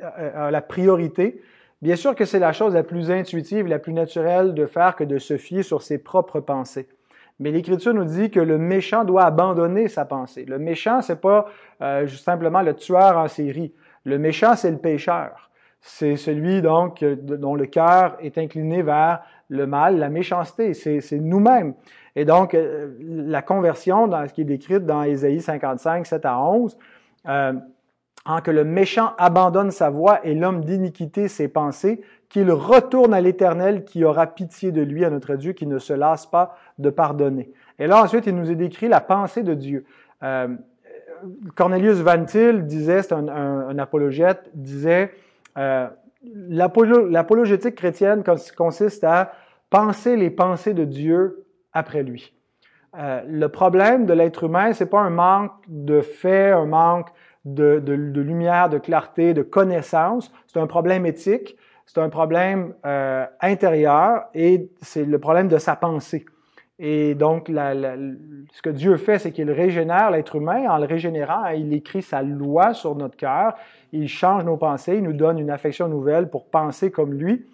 euh, 0.03 0.51
la 0.51 0.63
priorité. 0.63 1.41
Bien 1.81 1.97
sûr 1.97 2.15
que 2.15 2.25
c'est 2.25 2.39
la 2.39 2.53
chose 2.53 2.75
la 2.75 2.85
plus 2.85 3.11
intuitive, 3.11 3.67
la 3.67 3.79
plus 3.79 3.93
naturelle 3.93 4.55
de 4.55 4.67
faire 4.67 4.97
que 4.97 5.05
de 5.05 5.19
se 5.19 5.37
fier 5.37 5.63
sur 5.63 5.83
ses 5.83 5.99
propres 5.99 6.41
pensées. 6.41 6.89
Mais 7.41 7.51
l'Écriture 7.51 7.93
nous 7.93 8.05
dit 8.05 8.31
que 8.31 8.41
le 8.41 8.57
méchant 8.57 9.05
doit 9.05 9.25
abandonner 9.25 9.89
sa 9.89 10.05
pensée. 10.05 10.45
Le 10.45 10.59
méchant, 10.59 11.03
c'est 11.03 11.21
pas 11.21 11.47
euh, 11.81 12.07
simplement 12.07 12.63
le 12.63 12.75
tueur 12.75 13.17
en 13.17 13.27
série. 13.27 13.75
Le 14.05 14.19
méchant, 14.19 14.55
c'est 14.55 14.71
le 14.71 14.79
pécheur 14.79 15.51
c'est 15.83 16.17
celui 16.17 16.62
donc 16.62 17.05
dont 17.05 17.57
le 17.57 17.67
cœur 17.67 18.17
est 18.21 18.39
incliné 18.39 18.83
vers 18.83 19.23
le 19.49 19.67
mal, 19.67 19.99
la 19.99 20.09
méchanceté, 20.09 20.73
c'est 20.73 21.19
nous-mêmes. 21.19 21.75
Et 22.15 22.25
donc, 22.25 22.55
euh, 22.55 22.93
la 23.01 23.43
conversion, 23.43 24.07
dans 24.07 24.27
ce 24.27 24.33
qui 24.33 24.43
est 24.43 24.45
décrite 24.45 24.87
dans 24.87 25.03
Ésaïe 25.03 25.41
55, 25.41 26.07
7 26.07 26.25
à 26.25 26.41
11, 26.41 26.79
euh, 27.29 27.53
en 28.25 28.41
que 28.41 28.51
le 28.51 28.65
méchant 28.65 29.12
abandonne 29.19 29.71
sa 29.71 29.91
voie 29.91 30.25
et 30.25 30.35
l'homme 30.35 30.65
d'iniquité 30.65 31.29
ses 31.29 31.49
pensées, 31.49 32.01
qu'il 32.29 32.51
retourne 32.51 33.12
à 33.12 33.21
l'Éternel 33.21 33.85
qui 33.85 34.05
aura 34.05 34.27
pitié 34.27 34.73
de 34.73 34.81
lui, 34.81 35.05
à 35.05 35.11
notre 35.11 35.35
Dieu, 35.35 35.53
qui 35.53 35.67
ne 35.67 35.79
se 35.79 35.93
lasse 35.93 36.27
pas 36.27 36.57
de 36.79 36.89
pardonner. 36.91 37.51
Et 37.79 37.87
là, 37.87 38.03
ensuite, 38.03 38.27
il 38.27 38.37
nous 38.37 38.51
est 38.51 38.57
décrit 38.57 38.89
la 38.89 39.01
pensée 39.01 39.43
de 39.43 39.55
Dieu. 39.55 39.85
Euh, 40.23 40.49
Cornelius 41.57 41.99
Van 41.99 42.25
Til 42.25 42.67
disait, 42.67 43.03
c'est 43.03 43.12
un, 43.12 43.29
un, 43.29 43.79
apologète, 43.79 44.51
disait, 44.55 45.12
euh, 45.59 45.89
L'apologétique 46.25 47.75
chrétienne 47.75 48.23
consiste 48.57 49.03
à 49.03 49.33
penser 49.71 50.17
les 50.17 50.31
pensées 50.31 50.75
de 50.75 50.85
Dieu 50.85 51.47
après 51.73 52.05
lui. 52.05 52.33
Euh, 52.97 53.23
le 53.27 53.49
problème 53.49 54.07
de 54.07 54.13
l'être 54.13 54.45
humain, 54.45 54.73
c'est 54.73 54.87
pas 54.87 55.01
un 55.01 55.11
manque 55.11 55.53
de 55.67 56.01
faits, 56.01 56.55
un 56.55 56.67
manque 56.67 57.09
de, 57.45 57.83
lumière, 58.21 58.69
de 58.69 58.79
clarté, 58.79 59.35
de 59.35 59.43
connaissance. 59.43 60.31
C'est 60.47 60.61
un 60.61 60.67
problème 60.67 61.07
éthique, 61.07 61.57
c'est 61.87 62.01
un 62.01 62.11
problème 62.11 62.75
euh, 62.87 63.27
intérieur 63.41 64.27
et 64.35 64.71
c'est 64.81 65.05
le 65.05 65.19
problème 65.19 65.49
de 65.49 65.59
sa 65.59 65.75
pensée. 65.75 66.25
Et 66.79 67.14
donc, 67.14 67.49
la, 67.49 67.75
la, 67.75 67.97
ce 68.52 68.62
que 68.62 68.71
Dieu 68.71 68.97
fait, 68.97 69.19
c'est 69.19 69.31
qu'il 69.31 69.50
régénère 69.50 70.11
l'être 70.11 70.37
humain. 70.37 70.69
En 70.69 70.79
le 70.79 70.87
régénérant, 70.87 71.47
il 71.49 71.73
écrit 71.73 72.02
sa 72.02 72.23
loi 72.23 72.75
sur 72.75 72.97
notre 72.97 73.17
cœur. 73.17 73.55
Il 73.93 74.09
change 74.09 74.45
nos 74.45 74.57
pensées. 74.57 74.97
Il 74.97 75.02
nous 75.02 75.12
donne 75.12 75.38
une 75.38 75.50
affection 75.50 75.88
nouvelle 75.88 76.29
pour 76.29 76.47
penser 76.47 76.91
comme 76.91 77.14
lui. 77.14 77.47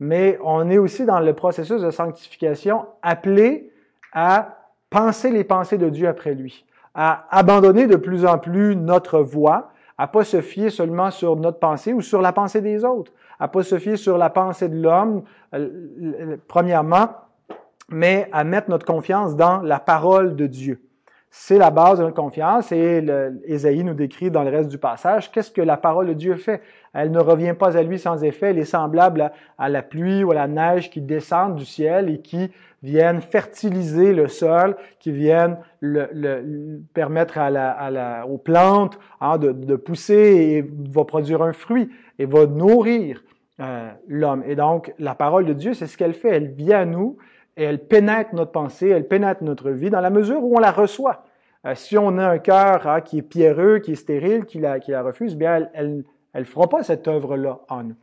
Mais 0.00 0.38
on 0.42 0.68
est 0.70 0.78
aussi 0.78 1.06
dans 1.06 1.20
le 1.20 1.32
processus 1.32 1.80
de 1.80 1.90
sanctification 1.90 2.86
appelé 3.02 3.70
à 4.12 4.58
penser 4.90 5.30
les 5.30 5.44
pensées 5.44 5.78
de 5.78 5.88
Dieu 5.88 6.08
après 6.08 6.34
lui, 6.34 6.64
à 6.94 7.26
abandonner 7.30 7.86
de 7.86 7.96
plus 7.96 8.24
en 8.24 8.38
plus 8.38 8.76
notre 8.76 9.20
voix, 9.20 9.72
à 9.98 10.06
pas 10.06 10.24
se 10.24 10.40
fier 10.40 10.70
seulement 10.70 11.10
sur 11.10 11.36
notre 11.36 11.58
pensée 11.58 11.92
ou 11.92 12.00
sur 12.00 12.20
la 12.20 12.32
pensée 12.32 12.60
des 12.60 12.84
autres, 12.84 13.12
à 13.38 13.48
pas 13.48 13.62
se 13.62 13.78
fier 13.78 13.96
sur 13.96 14.18
la 14.18 14.30
pensée 14.30 14.68
de 14.68 14.80
l'homme, 14.80 15.22
euh, 15.54 16.36
premièrement, 16.48 17.08
mais 17.88 18.28
à 18.32 18.44
mettre 18.44 18.70
notre 18.70 18.86
confiance 18.86 19.36
dans 19.36 19.60
la 19.62 19.78
parole 19.78 20.36
de 20.36 20.46
Dieu. 20.46 20.80
C'est 21.36 21.58
la 21.58 21.70
base 21.70 21.98
de 21.98 22.04
notre 22.04 22.14
confiance 22.14 22.70
et 22.70 23.04
Ésaïe 23.44 23.82
nous 23.82 23.94
décrit 23.94 24.30
dans 24.30 24.44
le 24.44 24.50
reste 24.50 24.68
du 24.68 24.78
passage 24.78 25.32
qu'est-ce 25.32 25.50
que 25.50 25.60
la 25.60 25.76
parole 25.76 26.06
de 26.06 26.12
Dieu 26.12 26.36
fait. 26.36 26.62
Elle 26.92 27.10
ne 27.10 27.18
revient 27.18 27.54
pas 27.58 27.76
à 27.76 27.82
lui 27.82 27.98
sans 27.98 28.22
effet, 28.22 28.50
elle 28.50 28.58
est 28.58 28.64
semblable 28.64 29.32
à, 29.58 29.68
la 29.68 29.82
pluie 29.82 30.22
ou 30.22 30.30
à 30.30 30.34
la 30.34 30.46
neige 30.46 30.90
qui 30.90 31.00
descendent 31.00 31.56
du 31.56 31.64
ciel 31.64 32.08
et 32.08 32.20
qui 32.20 32.52
viennent 32.84 33.20
fertiliser 33.20 34.14
le 34.14 34.28
sol, 34.28 34.76
qui 35.00 35.10
viennent 35.10 35.56
le, 35.80 36.78
permettre 36.94 37.38
à 37.38 37.50
la, 37.50 38.26
aux 38.28 38.38
plantes 38.38 38.96
hein, 39.20 39.36
de, 39.36 39.50
de, 39.50 39.74
pousser 39.74 40.14
et 40.14 40.70
va 40.92 41.04
produire 41.04 41.42
un 41.42 41.52
fruit 41.52 41.90
et 42.20 42.26
va 42.26 42.46
nourrir 42.46 43.24
euh, 43.60 43.90
l'homme. 44.06 44.44
Et 44.46 44.54
donc, 44.54 44.92
la 45.00 45.16
parole 45.16 45.46
de 45.46 45.52
Dieu, 45.52 45.74
c'est 45.74 45.86
ce 45.86 45.96
qu'elle 45.96 46.14
fait. 46.14 46.28
Elle 46.28 46.52
vient 46.52 46.80
à 46.80 46.84
nous 46.84 47.18
et 47.56 47.64
elle 47.64 47.78
pénètre 47.78 48.34
notre 48.34 48.52
pensée, 48.52 48.88
elle 48.88 49.06
pénètre 49.06 49.42
notre 49.42 49.70
vie 49.70 49.90
dans 49.90 50.00
la 50.00 50.10
mesure 50.10 50.42
où 50.42 50.56
on 50.56 50.60
la 50.60 50.72
reçoit. 50.72 51.24
Euh, 51.66 51.74
si 51.74 51.96
on 51.96 52.18
a 52.18 52.28
un 52.28 52.38
cœur 52.38 52.86
hein, 52.86 53.00
qui 53.00 53.18
est 53.18 53.22
pierreux, 53.22 53.78
qui 53.78 53.92
est 53.92 53.96
stérile, 53.96 54.44
qui 54.44 54.58
la, 54.58 54.80
qui 54.80 54.90
la 54.90 55.02
refuse, 55.02 55.36
bien, 55.36 55.68
elle 55.72 56.04
elle 56.34 56.44
fera 56.44 56.68
pas 56.68 56.82
cette 56.82 57.08
œuvre-là 57.08 57.60
en 57.68 57.84
nous. 57.84 57.94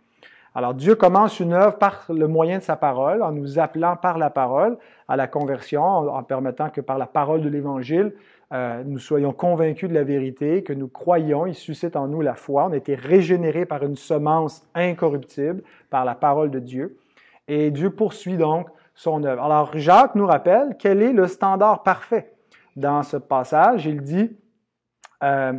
Alors 0.56 0.74
Dieu 0.74 0.96
commence 0.96 1.40
une 1.40 1.54
œuvre 1.54 1.78
par 1.78 2.06
le 2.10 2.28
moyen 2.28 2.58
de 2.58 2.64
sa 2.64 2.76
parole, 2.76 3.22
en 3.22 3.32
nous 3.32 3.60
appelant 3.60 3.96
par 3.96 4.18
la 4.18 4.30
parole 4.30 4.78
à 5.08 5.16
la 5.16 5.28
conversion, 5.28 5.84
en, 5.84 6.24
permettant 6.24 6.70
que 6.70 6.82
par 6.82 6.98
la 6.98 7.06
parole 7.06 7.42
de 7.42 7.50
l'Évangile, 7.50 8.14
euh, 8.54 8.84
nous 8.86 9.00
soyons 9.00 9.32
convaincus 9.32 9.88
de 9.90 9.94
la 9.94 10.04
vérité, 10.04 10.64
que 10.64 10.74
nous 10.74 10.90
croyons, 10.90 11.46
il 11.46 11.56
suscite 11.56 11.96
en 11.96 12.08
nous 12.08 12.20
la 12.22 12.36
foi. 12.36 12.66
On 12.66 12.74
a 12.74 12.78
été 12.78 12.96
régénérés 12.96 13.66
par 13.66 13.84
une 13.84 13.96
semence 13.96 14.68
incorruptible, 14.76 15.62
par 15.90 16.04
la 16.04 16.16
parole 16.16 16.52
de 16.52 16.60
Dieu. 16.60 16.98
Et 17.48 17.72
Dieu 17.72 17.92
poursuit 17.92 18.38
donc 18.38 18.68
Alors 19.06 19.72
Jacques 19.76 20.16
nous 20.16 20.26
rappelle 20.28 20.76
quel 20.78 21.02
est 21.02 21.14
le 21.14 21.28
standard 21.28 21.84
parfait 21.84 22.34
dans 22.76 23.04
ce 23.04 23.18
passage. 23.18 23.86
Il 23.86 24.02
dit, 24.02 24.38
euh, 25.24 25.54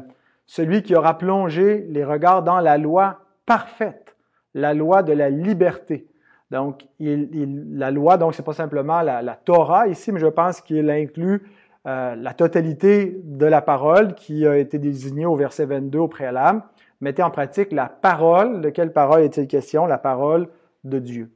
celui 0.46 0.82
qui 0.82 0.94
aura 0.94 1.18
plongé 1.18 1.86
les 1.88 2.04
regards 2.04 2.42
dans 2.42 2.60
la 2.60 2.78
loi 2.78 3.20
parfaite, 3.46 4.16
la 4.54 4.74
loi 4.74 5.02
de 5.02 5.12
la 5.12 5.30
liberté. 5.30 6.06
Donc, 6.50 6.84
la 7.00 7.90
loi, 7.90 8.18
donc 8.18 8.34
c'est 8.34 8.44
pas 8.44 8.52
simplement 8.52 9.00
la, 9.00 9.22
la, 9.22 9.34
Torah 9.36 9.88
ici, 9.88 10.12
mais 10.12 10.20
je 10.20 10.26
pense 10.26 10.60
qu'il 10.60 10.90
inclut 10.90 11.42
euh, 11.86 12.14
la 12.14 12.34
totalité 12.34 13.20
de 13.24 13.46
la 13.46 13.62
parole 13.62 14.14
qui 14.14 14.46
a 14.46 14.56
été 14.56 14.78
désignée 14.78 15.24
au 15.24 15.34
verset 15.34 15.64
22 15.64 15.98
au 15.98 16.08
préalable. 16.08 16.62
Mettez 17.00 17.22
en 17.22 17.30
pratique 17.30 17.72
la 17.72 17.86
parole. 17.86 18.60
De 18.60 18.68
quelle 18.68 18.92
parole 18.92 19.22
est-il 19.22 19.48
question? 19.48 19.86
La 19.86 19.98
parole 19.98 20.48
de 20.84 20.98
Dieu. 20.98 21.32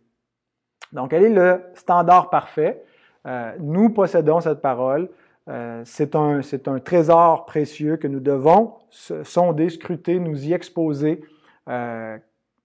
Donc, 0.92 1.10
quel 1.10 1.24
est 1.24 1.30
le 1.30 1.60
standard 1.74 2.30
parfait? 2.30 2.84
Euh, 3.26 3.52
nous 3.58 3.90
possédons 3.90 4.40
cette 4.40 4.60
parole. 4.60 5.08
Euh, 5.48 5.82
c'est 5.84 6.16
un, 6.16 6.40
un, 6.40 6.78
trésor 6.80 7.46
précieux 7.46 7.96
que 7.96 8.08
nous 8.08 8.20
devons 8.20 8.74
sonder, 8.90 9.68
scruter, 9.68 10.18
nous 10.18 10.44
y 10.46 10.52
exposer 10.52 11.20
euh, 11.68 12.18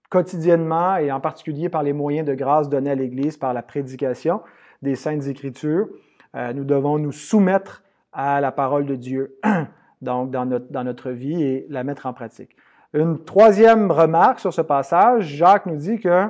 quotidiennement 0.10 0.98
et 0.98 1.12
en 1.12 1.20
particulier 1.20 1.70
par 1.70 1.84
les 1.84 1.94
moyens 1.94 2.28
de 2.28 2.34
grâce 2.34 2.70
donnés 2.70 2.92
à 2.92 2.96
l'Église, 2.96 3.38
par 3.38 3.54
la 3.54 3.62
prédication 3.62 4.42
des 4.82 4.96
Saintes 4.96 5.28
Écritures. 5.28 5.88
Euh, 6.36 6.54
nous 6.54 6.64
devons 6.64 6.98
nous 6.98 7.12
soumettre 7.12 7.84
à 8.12 8.42
la 8.42 8.52
parole 8.52 8.86
de 8.86 8.96
Dieu 8.96 9.38
donc 10.02 10.32
dans 10.32 10.46
notre, 10.46 10.72
dans 10.72 10.84
notre 10.84 11.12
vie 11.12 11.42
et 11.42 11.66
la 11.70 11.84
mettre 11.84 12.08
en 12.08 12.14
pratique. 12.14 12.56
Une 12.94 13.24
troisième 13.24 13.90
remarque 13.90 14.40
sur 14.40 14.54
ce 14.54 14.62
passage, 14.62 15.26
Jacques 15.26 15.66
nous 15.66 15.78
dit 15.78 16.00
que 16.00 16.28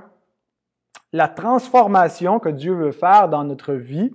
la 1.13 1.27
transformation 1.27 2.39
que 2.39 2.49
Dieu 2.49 2.73
veut 2.73 2.91
faire 2.91 3.29
dans 3.29 3.43
notre 3.43 3.73
vie 3.73 4.13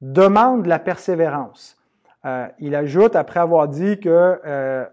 demande 0.00 0.66
la 0.66 0.78
persévérance. 0.78 1.76
Euh, 2.24 2.46
il 2.58 2.74
ajoute, 2.74 3.16
après 3.16 3.40
avoir 3.40 3.68
dit 3.68 4.00
que 4.00 4.40
euh, 4.44 4.84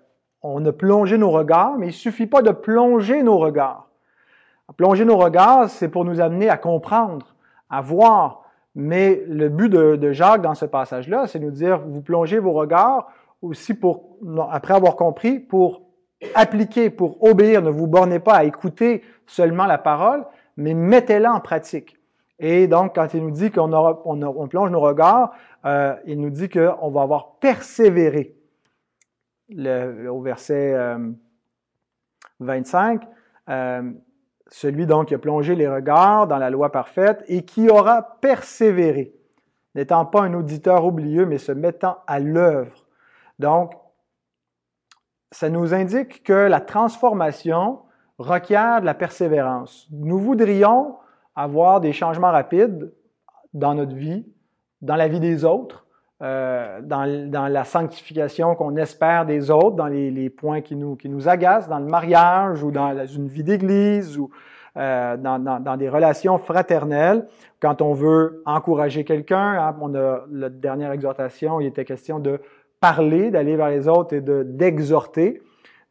on 0.42 0.64
a 0.66 0.72
plongé 0.72 1.18
nos 1.18 1.32
regards, 1.32 1.78
mais 1.78 1.88
il 1.88 1.94
suffit 1.94 2.28
pas 2.28 2.42
de 2.42 2.52
plonger 2.52 3.24
nos 3.24 3.38
regards. 3.38 3.90
Plonger 4.78 5.06
nos 5.06 5.18
regards, 5.18 5.70
c'est 5.70 5.90
pour 5.90 6.06
nous 6.06 6.22
amener 6.22 6.50
à 6.50 6.58
comprendre, 6.58 7.36
à 7.70 7.82
voir. 7.82 8.44
Mais 8.76 9.24
le 9.28 9.50
but 9.50 9.70
de, 9.70 9.96
de 9.96 10.12
Jacques 10.12 10.42
dans 10.42 10.56
ce 10.56 10.66
passage-là, 10.66 11.28
c'est 11.28 11.40
nous 11.40 11.52
dire, 11.52 11.80
vous 11.80 12.02
plongez 12.02 12.40
vos 12.40 12.52
regards 12.52 13.08
aussi 13.42 13.74
pour, 13.74 14.18
après 14.52 14.74
avoir 14.74 14.96
compris, 14.96 15.40
pour 15.40 15.82
appliquer, 16.34 16.90
pour 16.90 17.24
obéir. 17.24 17.62
Ne 17.62 17.70
vous 17.70 17.88
bornez 17.88 18.20
pas 18.20 18.36
à 18.36 18.44
écouter 18.44 19.04
seulement 19.28 19.66
la 19.66 19.78
parole, 19.78 20.26
mais 20.58 20.74
mettez-la 20.74 21.34
en 21.34 21.40
pratique. 21.40 21.98
Et 22.40 22.68
donc, 22.68 22.96
quand 22.96 23.14
il 23.14 23.24
nous 23.24 23.32
dit 23.32 23.52
qu'on 23.52 23.72
on, 23.74 24.48
plonge 24.48 24.70
nos 24.70 24.82
regards, 24.82 25.32
euh, 25.66 25.96
il 26.06 26.20
nous 26.20 26.30
dit 26.30 26.50
qu'on 26.50 26.90
va 26.90 27.02
avoir 27.02 27.36
persévéré. 27.40 28.36
Au 29.50 30.22
verset 30.22 30.76
25, 32.40 33.04
euh, 33.50 33.92
celui 34.48 34.86
donc 34.86 35.08
qui 35.08 35.16
a 35.16 35.20
plongé 35.20 35.56
les 35.56 35.68
regards 35.68 36.28
dans 36.28 36.38
la 36.38 36.50
loi 36.50 36.72
parfaite 36.72 37.24
et 37.28 37.44
qui 37.46 37.70
aura 37.70 38.18
persévéré, 38.22 39.14
n'étant 39.76 40.06
pas 40.06 40.22
un 40.22 40.34
auditeur 40.34 40.86
oublieux, 40.86 41.26
mais 41.26 41.38
se 41.38 41.52
mettant 41.52 42.00
à 42.08 42.20
l'œuvre. 42.20 42.86
Donc, 43.40 43.74
ça 45.32 45.50
nous 45.50 45.74
indique 45.74 46.24
que 46.24 46.34
la 46.34 46.62
transformation 46.62 47.80
requiert 48.18 48.82
de 48.82 48.86
la 48.86 48.94
persévérance. 48.94 49.88
Nous 49.92 50.18
voudrions 50.18 50.96
avoir 51.36 51.82
des 51.82 51.94
changements 51.94 52.32
rapides 52.32 52.94
dans 53.54 53.74
notre 53.74 53.96
vie, 53.96 54.26
dans 54.82 54.96
la 54.96 55.08
vie 55.08 55.20
des 55.20 55.44
autres, 55.46 55.86
euh, 56.22 56.80
dans, 56.82 57.30
dans, 57.30 57.48
la 57.48 57.66
sanctification 57.66 58.56
qu'on 58.56 58.78
espère 58.78 59.26
des 59.26 59.52
autres, 59.52 59.76
dans 59.76 59.88
les, 59.88 60.12
les, 60.12 60.30
points 60.30 60.62
qui 60.62 60.78
nous, 60.78 60.96
qui 60.96 61.10
nous 61.10 61.28
agacent, 61.28 61.68
dans 61.68 61.80
le 61.80 61.86
mariage 61.86 62.64
ou 62.64 62.72
dans 62.72 63.06
une 63.06 63.28
vie 63.28 63.44
d'église 63.44 64.18
ou 64.18 64.30
euh, 64.78 65.18
dans, 65.18 65.40
dans, 65.40 65.60
dans, 65.60 65.76
des 65.76 65.90
relations 65.90 66.38
fraternelles. 66.38 67.28
Quand 67.60 67.82
on 67.82 67.94
veut 67.94 68.42
encourager 68.46 69.04
quelqu'un, 69.04 69.58
hein, 69.60 69.76
on 69.82 69.94
a 69.94 70.22
la 70.32 70.50
dernière 70.50 70.94
exhortation, 70.94 71.60
il 71.60 71.68
était 71.68 71.86
question 71.86 72.20
de 72.20 72.40
parler, 72.80 73.32
d'aller 73.32 73.58
vers 73.58 73.70
les 73.70 73.88
autres 73.88 74.14
et 74.14 74.22
de 74.22 74.44
d'exhorter. 74.44 75.42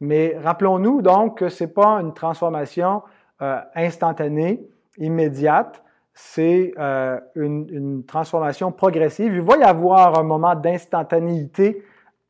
Mais 0.01 0.37
rappelons-nous 0.41 1.01
donc 1.01 1.39
que 1.39 1.49
c'est 1.49 1.73
pas 1.73 1.99
une 2.01 2.13
transformation 2.13 3.03
euh, 3.41 3.59
instantanée, 3.75 4.67
immédiate 4.97 5.81
c'est 6.15 6.73
euh, 6.79 7.19
une, 7.35 7.67
une, 7.69 8.05
transformation 8.05 8.71
progressive. 8.71 9.33
Il 9.33 9.41
va 9.41 9.57
y 9.57 9.63
avoir 9.63 10.17
un 10.17 10.23
moment 10.23 10.55
d'instantanéité 10.55 11.83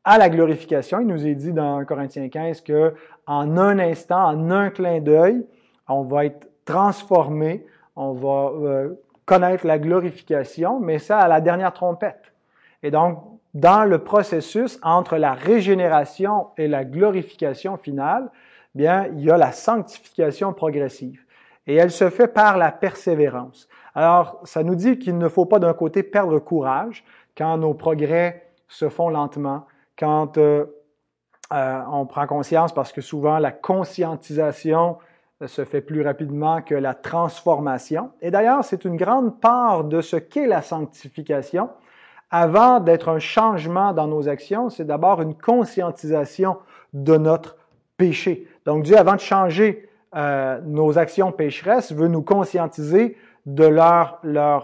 à 0.04 0.18
la 0.18 0.28
glorification. 0.28 1.00
Il 1.00 1.06
nous 1.06 1.24
est 1.24 1.36
dit 1.36 1.52
dans 1.52 1.84
Corinthiens 1.84 2.28
15 2.28 2.62
que 2.62 2.94
en 3.26 3.56
un 3.56 3.78
instant, 3.78 4.24
en 4.24 4.50
un 4.50 4.70
clin 4.70 5.00
d'œil, 5.00 5.46
on 5.88 6.02
va 6.02 6.26
être 6.26 6.48
transformé, 6.64 7.64
on 7.94 8.12
va 8.12 8.50
euh, 8.54 8.94
connaître 9.24 9.64
la 9.64 9.78
glorification, 9.78 10.80
mais 10.80 10.98
ça 10.98 11.20
à 11.20 11.28
la 11.28 11.40
dernière 11.40 11.72
trompette. 11.72 12.32
Et 12.82 12.90
donc, 12.90 13.22
dans 13.56 13.84
le 13.84 13.98
processus 13.98 14.78
entre 14.82 15.16
la 15.16 15.32
régénération 15.32 16.48
et 16.58 16.68
la 16.68 16.84
glorification 16.84 17.78
finale, 17.78 18.30
bien, 18.74 19.06
il 19.16 19.24
y 19.24 19.30
a 19.30 19.38
la 19.38 19.50
sanctification 19.50 20.52
progressive. 20.52 21.24
Et 21.66 21.74
elle 21.74 21.90
se 21.90 22.10
fait 22.10 22.28
par 22.28 22.58
la 22.58 22.70
persévérance. 22.70 23.66
Alors, 23.94 24.40
ça 24.44 24.62
nous 24.62 24.74
dit 24.74 24.98
qu'il 24.98 25.16
ne 25.16 25.28
faut 25.28 25.46
pas 25.46 25.58
d'un 25.58 25.72
côté 25.72 26.02
perdre 26.02 26.38
courage 26.38 27.02
quand 27.36 27.56
nos 27.56 27.72
progrès 27.72 28.46
se 28.68 28.90
font 28.90 29.08
lentement, 29.08 29.66
quand 29.98 30.36
euh, 30.36 30.66
euh, 31.54 31.80
on 31.90 32.04
prend 32.04 32.26
conscience, 32.26 32.74
parce 32.74 32.92
que 32.92 33.00
souvent 33.00 33.38
la 33.38 33.52
conscientisation 33.52 34.98
se 35.46 35.64
fait 35.64 35.80
plus 35.80 36.02
rapidement 36.02 36.60
que 36.60 36.74
la 36.74 36.92
transformation. 36.92 38.10
Et 38.20 38.30
d'ailleurs, 38.30 38.64
c'est 38.64 38.84
une 38.84 38.96
grande 38.96 39.40
part 39.40 39.84
de 39.84 40.02
ce 40.02 40.16
qu'est 40.16 40.46
la 40.46 40.60
sanctification. 40.60 41.70
Avant 42.38 42.80
d'être 42.80 43.08
un 43.08 43.18
changement 43.18 43.94
dans 43.94 44.08
nos 44.08 44.28
actions, 44.28 44.68
c'est 44.68 44.84
d'abord 44.84 45.22
une 45.22 45.34
conscientisation 45.34 46.58
de 46.92 47.16
notre 47.16 47.56
péché. 47.96 48.46
Donc 48.66 48.82
Dieu, 48.82 48.98
avant 48.98 49.14
de 49.14 49.20
changer 49.20 49.88
euh, 50.14 50.60
nos 50.66 50.98
actions 50.98 51.32
pécheresses, 51.32 51.92
veut 51.92 52.08
nous 52.08 52.20
conscientiser 52.20 53.16
de 53.46 53.64
leur, 53.64 54.20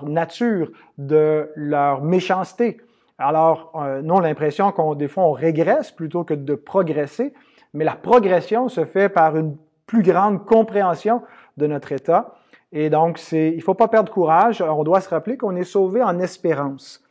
nature, 0.07 0.71
de 0.99 1.49
leur 1.57 2.03
méchanceté. 2.03 2.79
Alors, 3.17 3.73
euh, 3.77 4.03
nous, 4.03 4.17
on 4.17 4.19
a 4.19 4.29
l'impression 4.29 4.71
qu'on, 4.71 4.95
des 4.95 5.09
fois, 5.09 5.25
on 5.25 5.33
régresse 5.33 5.93
plutôt 5.93 6.25
que 6.25 6.35
de 6.35 6.55
progresser, 6.55 7.33
mais 7.73 7.87
la 7.87 7.97
progression 7.97 8.69
se 8.69 8.85
fait 8.85 9.09
par 9.09 9.35
une 9.35 9.57
plus 9.87 10.03
grande 10.03 10.45
compréhension 10.45 11.23
de 11.57 11.67
notre 11.67 11.93
état. 11.93 12.35
Et 12.71 12.91
donc, 12.91 13.19
il 13.33 13.63
faut 13.63 13.73
pas 13.73 13.89
perdre 13.89 14.13
courage. 14.13 14.61
On 14.61 14.85
doit 14.85 15.01
se 15.01 15.09
rappeler 15.09 15.39
qu'on 15.39 15.57
est 15.57 15.65
sauvé 15.65 16.03
en 16.03 16.19
espérance. 16.19 17.03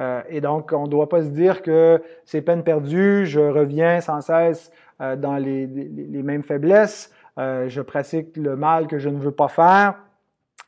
Euh, 0.00 0.22
et 0.28 0.40
donc, 0.40 0.72
on 0.72 0.84
ne 0.84 0.88
doit 0.88 1.08
pas 1.08 1.22
se 1.22 1.28
dire 1.28 1.62
que 1.62 2.02
c'est 2.24 2.42
peine 2.42 2.64
perdue, 2.64 3.26
je 3.26 3.40
reviens 3.40 4.00
sans 4.00 4.20
cesse 4.20 4.72
euh, 5.00 5.16
dans 5.16 5.36
les, 5.36 5.66
mêmes 5.66 6.42
faiblesses, 6.42 7.12
euh, 7.38 7.68
je 7.68 7.82
pratique 7.82 8.36
le 8.36 8.56
mal 8.56 8.86
que 8.86 8.98
je 8.98 9.08
ne 9.08 9.18
veux 9.18 9.30
pas 9.30 9.48
faire. 9.48 9.94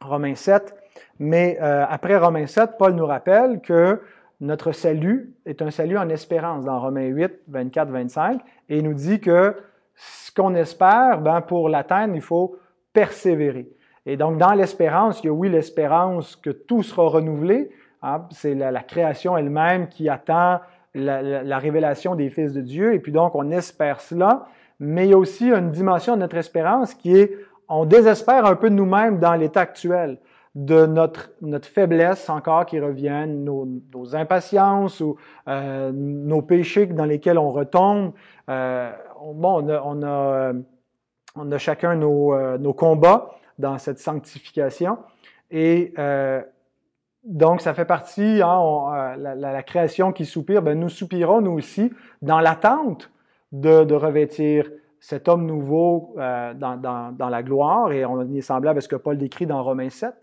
Romains 0.01 0.35
7. 0.35 0.75
Mais 1.19 1.59
après 1.59 2.17
Romains 2.17 2.49
7, 2.49 2.71
Paul 2.77 2.95
nous 2.95 3.07
rappelle 3.07 3.61
que 3.61 4.01
notre 4.41 4.73
salut 4.73 5.33
est 5.47 5.63
un 5.63 5.71
salut 5.71 5.97
en 5.97 6.09
espérance 6.09 6.65
dans 6.65 6.81
Romains 6.81 7.07
8, 7.07 7.43
24, 7.47 7.91
25, 7.91 8.41
et 8.69 8.79
il 8.79 8.85
nous 8.85 8.95
dit 8.95 9.21
que 9.21 9.55
ce 9.95 10.33
qu'on 10.33 10.57
espère, 10.57 11.21
ben, 11.21 11.41
pour 11.41 11.69
l'atteindre, 11.69 12.17
il 12.17 12.23
faut 12.23 12.57
persévérer. 12.93 13.69
Et 14.05 14.17
donc, 14.17 14.39
dans 14.39 14.53
l'espérance, 14.53 15.21
il 15.23 15.27
y 15.27 15.29
a 15.29 15.33
oui 15.33 15.49
l'espérance 15.49 16.35
que 16.35 16.51
tout 16.51 16.83
sera 16.83 17.05
renouvelé. 17.09 17.71
Hein, 18.03 18.27
c'est 18.31 18.55
la, 18.55 18.83
création 18.83 19.37
elle-même 19.37 19.89
qui 19.89 20.09
attend 20.09 20.61
la, 20.95 21.23
la, 21.23 21.43
la, 21.43 21.59
révélation 21.59 22.15
des 22.15 22.31
fils 22.31 22.53
de 22.53 22.61
Dieu, 22.61 22.95
et 22.95 22.99
puis 22.99 23.13
donc 23.13 23.35
on 23.35 23.51
espère 23.51 24.01
cela. 24.01 24.47
Mais 24.81 25.07
il 25.07 25.11
y 25.11 25.15
a 25.15 25.19
aussi 25.19 25.51
une 25.51 25.71
dimension 25.71 26.17
de 26.17 26.21
notre 26.21 26.37
espérance 26.37 26.95
qui 26.95 27.17
est 27.17 27.37
on 27.69 27.87
désespère 27.87 28.45
un 28.45 28.55
peu 28.55 28.69
de 28.69 28.75
nous-mêmes 28.75 29.19
dans 29.19 29.35
l'état 29.35 29.61
actuel, 29.61 30.19
de 30.55 30.85
notre, 30.85 31.31
notre 31.41 31.67
faiblesse 31.67 32.29
encore 32.29 32.67
qui 32.67 32.79
reviennent, 32.79 33.45
nos, 33.45 33.67
nos 33.95 34.15
impatiences 34.15 35.01
ou 35.01 35.17
euh, 35.49 35.91
nos 35.95 36.43
péchés 36.43 36.87
dans 36.87 37.07
lesquels 37.07 37.39
on 37.39 37.51
retombe. 37.51 38.13
Euh, 38.51 38.93
bon, 39.35 39.65
on 39.65 39.69
a, 39.71 39.83
on 39.85 40.03
a, 40.03 40.53
on 41.37 41.51
a 41.51 41.59
chacun 41.59 41.95
nos, 41.95 42.35
euh, 42.35 42.59
nos, 42.59 42.75
combats 42.75 43.31
dans 43.59 43.79
cette 43.79 43.99
sanctification. 43.99 44.99
Et 45.51 45.95
euh, 45.99 46.43
donc, 47.25 47.61
ça 47.61 47.73
fait 47.73 47.85
partie, 47.85 48.43
hein, 48.43 49.15
euh, 49.17 49.35
la, 49.37 49.63
création 49.63 50.13
qui 50.13 50.27
soupire, 50.27 50.61
ben, 50.61 50.79
nous 50.79 50.89
soupirons 50.89 51.41
nous 51.41 51.53
aussi 51.53 51.93
dans 52.21 52.41
l'attente 52.41 53.11
de, 53.53 53.95
revêtir 53.95 54.69
cet 54.99 55.29
homme 55.29 55.47
nouveau 55.47 56.15
euh, 56.19 56.53
dans, 56.55 57.29
la 57.31 57.43
gloire, 57.45 57.93
et 57.93 58.05
on 58.05 58.21
est 58.35 58.41
semblable 58.41 58.79
à 58.79 58.81
ce 58.81 58.89
que 58.89 58.97
Paul 58.97 59.19
décrit 59.19 59.47
dans 59.47 59.63
Romains 59.63 59.91
7, 59.91 60.15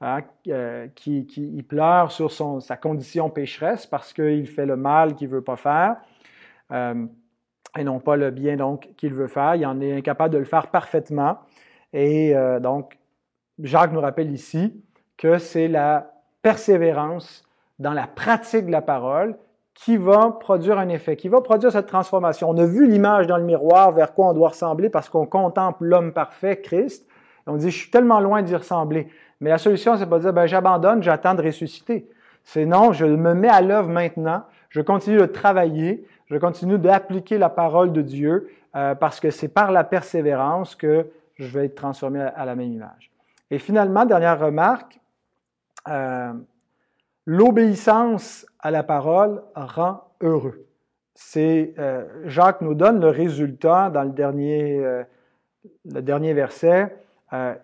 hein, 0.00 0.20
euh, 0.48 0.86
qui, 0.94 1.66
pleure 1.68 2.10
sur 2.10 2.32
sa 2.32 2.76
condition 2.76 3.28
pécheresse 3.28 3.86
parce 3.86 4.14
qu'il 4.14 4.46
fait 4.46 4.66
le 4.66 4.76
mal 4.76 5.14
qu'il 5.14 5.28
veut 5.28 5.44
pas 5.44 5.56
faire, 5.56 5.96
et 7.78 7.84
non 7.84 8.00
pas 8.00 8.16
le 8.16 8.30
bien 8.30 8.56
donc 8.56 8.88
qu'il 8.96 9.12
veut 9.12 9.28
faire. 9.28 9.56
Il 9.56 9.66
en 9.66 9.78
est 9.82 9.92
incapable 9.92 10.32
de 10.32 10.38
le 10.38 10.46
faire 10.46 10.68
parfaitement. 10.68 11.38
Et 11.92 12.34
donc, 12.62 12.98
Jacques 13.62 13.92
nous 13.92 14.00
rappelle 14.00 14.32
ici 14.32 14.82
que 15.18 15.38
c'est 15.38 15.68
la 15.68 16.15
persévérance 16.46 17.42
dans 17.80 17.92
la 17.92 18.06
pratique 18.06 18.66
de 18.66 18.70
la 18.70 18.80
parole 18.80 19.36
qui 19.74 19.96
va 19.96 20.30
produire 20.38 20.78
un 20.78 20.88
effet, 20.88 21.16
qui 21.16 21.28
va 21.28 21.40
produire 21.40 21.72
cette 21.72 21.88
transformation. 21.88 22.48
On 22.48 22.56
a 22.56 22.64
vu 22.64 22.88
l'image 22.88 23.26
dans 23.26 23.36
le 23.36 23.42
miroir 23.42 23.90
vers 23.90 24.14
quoi 24.14 24.28
on 24.28 24.32
doit 24.32 24.50
ressembler 24.50 24.88
parce 24.88 25.08
qu'on 25.08 25.26
contemple 25.26 25.86
l'homme 25.86 26.12
parfait, 26.12 26.60
Christ. 26.60 27.04
Et 27.04 27.50
on 27.50 27.56
dit, 27.56 27.72
je 27.72 27.76
suis 27.76 27.90
tellement 27.90 28.20
loin 28.20 28.42
d'y 28.42 28.54
ressembler. 28.54 29.08
Mais 29.40 29.50
la 29.50 29.58
solution, 29.58 29.96
c'est 29.96 30.06
pas 30.06 30.18
de 30.18 30.22
dire, 30.22 30.32
ben, 30.32 30.46
j'abandonne, 30.46 31.02
j'attends 31.02 31.34
de 31.34 31.42
ressusciter. 31.42 32.08
C'est 32.44 32.64
non, 32.64 32.92
je 32.92 33.06
me 33.06 33.34
mets 33.34 33.48
à 33.48 33.60
l'œuvre 33.60 33.88
maintenant, 33.88 34.44
je 34.68 34.80
continue 34.82 35.18
de 35.18 35.26
travailler, 35.26 36.06
je 36.26 36.36
continue 36.36 36.78
d'appliquer 36.78 37.38
la 37.38 37.48
parole 37.48 37.92
de 37.92 38.02
Dieu, 38.02 38.48
euh, 38.76 38.94
parce 38.94 39.18
que 39.18 39.30
c'est 39.30 39.48
par 39.48 39.72
la 39.72 39.82
persévérance 39.82 40.76
que 40.76 41.10
je 41.34 41.48
vais 41.48 41.64
être 41.64 41.74
transformé 41.74 42.20
à, 42.20 42.44
la 42.44 42.54
même 42.54 42.70
image. 42.70 43.10
Et 43.50 43.58
finalement, 43.58 44.04
dernière 44.04 44.38
remarque, 44.38 45.00
euh, 45.88 46.32
L'obéissance 47.28 48.46
à 48.60 48.70
la 48.70 48.84
parole 48.84 49.42
rend 49.56 50.04
heureux. 50.20 50.66
C'est 51.14 51.74
euh, 51.78 52.04
Jacques 52.26 52.60
nous 52.60 52.74
donne 52.74 53.00
le 53.00 53.08
résultat 53.08 53.90
dans 53.90 54.04
le 54.04 54.10
dernier, 54.10 54.78
euh, 54.84 55.02
verset. 56.34 56.96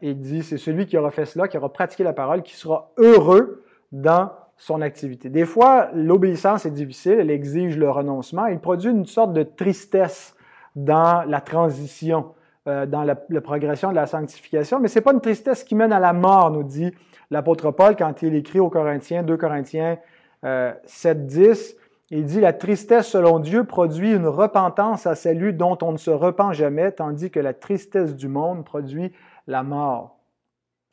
Il 0.00 0.18
dit 0.18 0.42
c'est 0.42 0.58
celui 0.58 0.86
qui 0.86 0.98
aura 0.98 1.12
fait 1.12 1.26
cela, 1.26 1.46
qui 1.46 1.56
aura 1.58 1.72
pratiqué 1.72 2.02
la 2.02 2.12
parole, 2.12 2.42
qui 2.42 2.56
sera 2.56 2.90
heureux 2.96 3.64
dans 3.92 4.32
son 4.56 4.80
activité. 4.80 5.28
Des 5.28 5.44
fois, 5.44 5.90
l'obéissance 5.94 6.66
est 6.66 6.72
difficile, 6.72 7.18
elle 7.20 7.30
exige 7.30 7.78
le 7.78 7.88
renoncement, 7.88 8.46
il 8.46 8.58
produit 8.58 8.90
une 8.90 9.06
sorte 9.06 9.32
de 9.32 9.44
tristesse 9.44 10.34
dans 10.74 11.22
la 11.28 11.40
transition, 11.40 12.34
dans 12.66 13.04
la, 13.04 13.16
la, 13.28 13.40
progression 13.40 13.90
de 13.90 13.94
la 13.94 14.06
sanctification, 14.06 14.80
mais 14.80 14.88
c'est 14.88 15.00
pas 15.00 15.12
une 15.12 15.20
tristesse 15.20 15.62
qui 15.62 15.74
mène 15.74 15.92
à 15.92 16.00
la 16.00 16.12
mort, 16.12 16.50
nous 16.50 16.64
dit 16.64 16.92
l'apôtre 17.32 17.70
Paul 17.70 17.96
quand 17.96 18.22
il 18.22 18.34
écrit 18.34 18.60
aux 18.60 18.70
Corinthiens, 18.70 19.22
2 19.22 19.36
Corinthiens 19.36 19.98
euh, 20.44 20.72
7, 20.84 21.26
10, 21.26 21.76
Il 22.10 22.24
dit, 22.26 22.40
la 22.40 22.52
tristesse 22.52 23.08
selon 23.08 23.38
Dieu 23.38 23.64
produit 23.64 24.12
une 24.12 24.26
repentance 24.26 25.06
à 25.06 25.14
salut 25.14 25.52
dont 25.52 25.78
on 25.82 25.92
ne 25.92 25.96
se 25.96 26.10
repent 26.10 26.52
jamais, 26.52 26.92
tandis 26.92 27.30
que 27.30 27.40
la 27.40 27.54
tristesse 27.54 28.14
du 28.14 28.28
monde 28.28 28.64
produit 28.64 29.12
la 29.46 29.62
mort. 29.62 30.18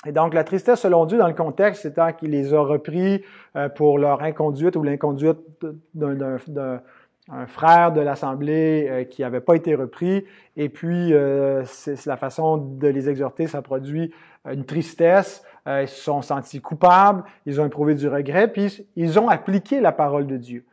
Et 0.05 0.13
donc, 0.13 0.33
la 0.33 0.45
tristesse 0.45 0.79
selon 0.79 1.05
Dieu, 1.05 1.17
dans 1.17 1.27
le 1.27 1.33
contexte, 1.33 1.81
c'est 1.81 2.17
qu'il 2.17 2.31
les 2.31 2.53
a 2.53 2.61
repris 2.61 3.21
euh, 3.57 3.67
pour 3.67 3.99
leur 3.99 4.21
inconduite 4.23 4.77
ou 4.77 4.83
l'inconduite 4.83 5.39
d'un 5.93 6.37
frère 7.47 7.91
de 7.91 7.99
l'Assemblée 7.99 8.87
euh, 8.89 9.03
qui 9.03 9.23
n'avait 9.23 9.41
pas 9.41 9.55
été 9.55 9.75
repris. 9.75 10.23
Et 10.55 10.69
puis, 10.69 11.13
euh, 11.13 11.65
c'est 11.65 12.05
la 12.05 12.15
façon 12.15 12.57
de 12.57 12.87
les 12.87 13.09
exhorter, 13.09 13.47
ça 13.47 13.61
produit 13.61 14.13
une 14.49 14.63
tristesse. 14.63 15.43
Ils 15.69 15.87
se 15.87 16.01
sont 16.01 16.21
sentis 16.21 16.61
coupables, 16.61 17.23
ils 17.45 17.61
ont 17.61 17.65
éprouvé 17.65 17.95
du 17.95 18.07
regret, 18.07 18.47
puis 18.47 18.85
ils 18.95 19.19
ont 19.19 19.29
appliqué 19.29 19.79
la 19.79 19.91
parole 19.91 20.25
de 20.25 20.37
Dieu. 20.37 20.65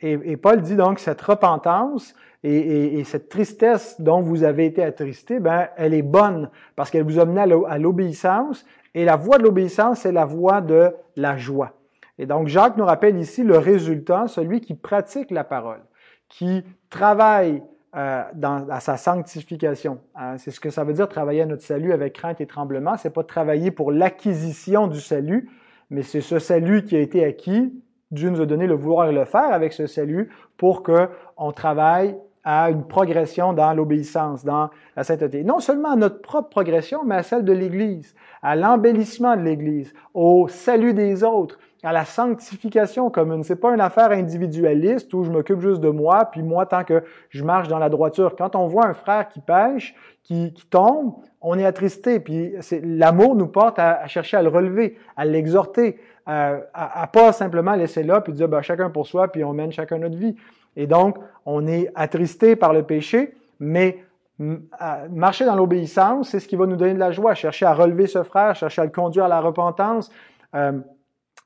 et, 0.00 0.36
Paul 0.36 0.62
dit 0.62 0.76
donc 0.76 0.98
cette 0.98 1.20
repentance 1.20 2.14
et, 2.42 3.02
cette 3.04 3.28
tristesse 3.28 4.00
dont 4.00 4.20
vous 4.20 4.44
avez 4.44 4.66
été 4.66 4.82
attristé, 4.82 5.40
ben, 5.40 5.68
elle 5.76 5.94
est 5.94 6.02
bonne 6.02 6.50
parce 6.76 6.90
qu'elle 6.90 7.02
vous 7.02 7.18
a 7.18 7.24
mené 7.24 7.40
à 7.40 7.78
l'obéissance. 7.78 8.64
Et 8.94 9.04
la 9.04 9.16
voie 9.16 9.38
de 9.38 9.42
l'obéissance, 9.42 10.00
c'est 10.00 10.12
la 10.12 10.24
voie 10.24 10.60
de 10.60 10.94
la 11.16 11.36
joie. 11.36 11.72
Et 12.18 12.26
donc, 12.26 12.48
Jacques 12.48 12.76
nous 12.76 12.84
rappelle 12.84 13.18
ici 13.18 13.42
le 13.42 13.58
résultat, 13.58 14.26
celui 14.26 14.60
qui 14.60 14.74
pratique 14.74 15.30
la 15.30 15.44
parole, 15.44 15.82
qui 16.28 16.64
travaille 16.88 17.62
euh, 17.96 18.22
dans, 18.34 18.68
à 18.68 18.80
sa 18.80 18.96
sanctification. 18.96 19.98
Hein, 20.14 20.36
c'est 20.38 20.50
ce 20.50 20.60
que 20.60 20.68
ça 20.68 20.84
veut 20.84 20.92
dire 20.92 21.08
travailler 21.08 21.42
à 21.42 21.46
notre 21.46 21.62
salut 21.62 21.92
avec 21.92 22.12
crainte 22.12 22.40
et 22.42 22.46
tremblement. 22.46 22.96
C'est 22.98 23.08
pas 23.08 23.24
travailler 23.24 23.70
pour 23.70 23.90
l'acquisition 23.90 24.86
du 24.86 25.00
salut, 25.00 25.48
mais 25.88 26.02
c'est 26.02 26.20
ce 26.20 26.38
salut 26.38 26.84
qui 26.84 26.94
a 26.94 27.00
été 27.00 27.24
acquis. 27.24 27.72
Dieu 28.10 28.28
nous 28.28 28.40
a 28.40 28.46
donné 28.46 28.66
le 28.66 28.74
vouloir 28.74 29.08
et 29.08 29.12
le 29.12 29.24
faire 29.24 29.50
avec 29.52 29.72
ce 29.72 29.86
salut 29.86 30.28
pour 30.58 30.82
que 30.82 31.08
on 31.36 31.52
travaille 31.52 32.16
à 32.44 32.70
une 32.70 32.86
progression 32.86 33.52
dans 33.52 33.72
l'obéissance, 33.72 34.44
dans 34.44 34.70
la 34.94 35.02
sainteté. 35.02 35.42
Non 35.42 35.58
seulement 35.58 35.92
à 35.92 35.96
notre 35.96 36.20
propre 36.20 36.48
progression, 36.48 37.02
mais 37.04 37.16
à 37.16 37.22
celle 37.24 37.44
de 37.44 37.52
l'Église, 37.52 38.14
à 38.40 38.54
l'embellissement 38.54 39.36
de 39.36 39.42
l'Église, 39.42 39.92
au 40.14 40.46
salut 40.48 40.94
des 40.94 41.24
autres, 41.24 41.58
à 41.86 41.92
la 41.92 42.04
sanctification 42.04 43.10
commune. 43.10 43.44
C'est 43.44 43.54
pas 43.54 43.72
une 43.72 43.80
affaire 43.80 44.10
individualiste 44.10 45.14
où 45.14 45.22
je 45.22 45.30
m'occupe 45.30 45.60
juste 45.60 45.80
de 45.80 45.88
moi, 45.88 46.24
puis 46.32 46.42
moi, 46.42 46.66
tant 46.66 46.82
que 46.82 47.04
je 47.30 47.44
marche 47.44 47.68
dans 47.68 47.78
la 47.78 47.88
droiture. 47.88 48.34
Quand 48.36 48.56
on 48.56 48.66
voit 48.66 48.86
un 48.86 48.92
frère 48.92 49.28
qui 49.28 49.38
pêche, 49.38 49.94
qui, 50.24 50.52
qui 50.52 50.66
tombe, 50.66 51.14
on 51.40 51.56
est 51.56 51.64
attristé. 51.64 52.18
Puis 52.18 52.54
l'amour 52.82 53.36
nous 53.36 53.46
porte 53.46 53.78
à, 53.78 54.04
chercher 54.08 54.36
à 54.36 54.42
le 54.42 54.48
relever, 54.48 54.98
à 55.16 55.24
l'exhorter, 55.24 56.00
à, 56.26 56.56
à, 56.74 57.06
pas 57.06 57.30
simplement 57.30 57.76
laisser 57.76 58.02
là, 58.02 58.20
puis 58.20 58.32
dire 58.32 58.48
ben, 58.48 58.62
chacun 58.62 58.90
pour 58.90 59.06
soi, 59.06 59.28
puis 59.28 59.44
on 59.44 59.52
mène 59.52 59.70
chacun 59.70 59.98
notre 59.98 60.16
vie. 60.16 60.34
Et 60.74 60.88
donc, 60.88 61.18
on 61.44 61.68
est 61.68 61.92
attristé 61.94 62.56
par 62.56 62.72
le 62.72 62.82
péché, 62.82 63.36
mais 63.60 64.02
marcher 64.38 65.44
dans 65.44 65.54
l'obéissance, 65.54 66.30
c'est 66.30 66.40
ce 66.40 66.48
qui 66.48 66.56
va 66.56 66.66
nous 66.66 66.76
donner 66.76 66.94
de 66.94 66.98
la 66.98 67.12
joie. 67.12 67.34
Chercher 67.34 67.66
à 67.66 67.74
relever 67.74 68.08
ce 68.08 68.24
frère, 68.24 68.56
chercher 68.56 68.82
à 68.82 68.84
le 68.84 68.90
conduire 68.90 69.26
à 69.26 69.28
la 69.28 69.40
repentance, 69.40 70.10
euh, 70.56 70.72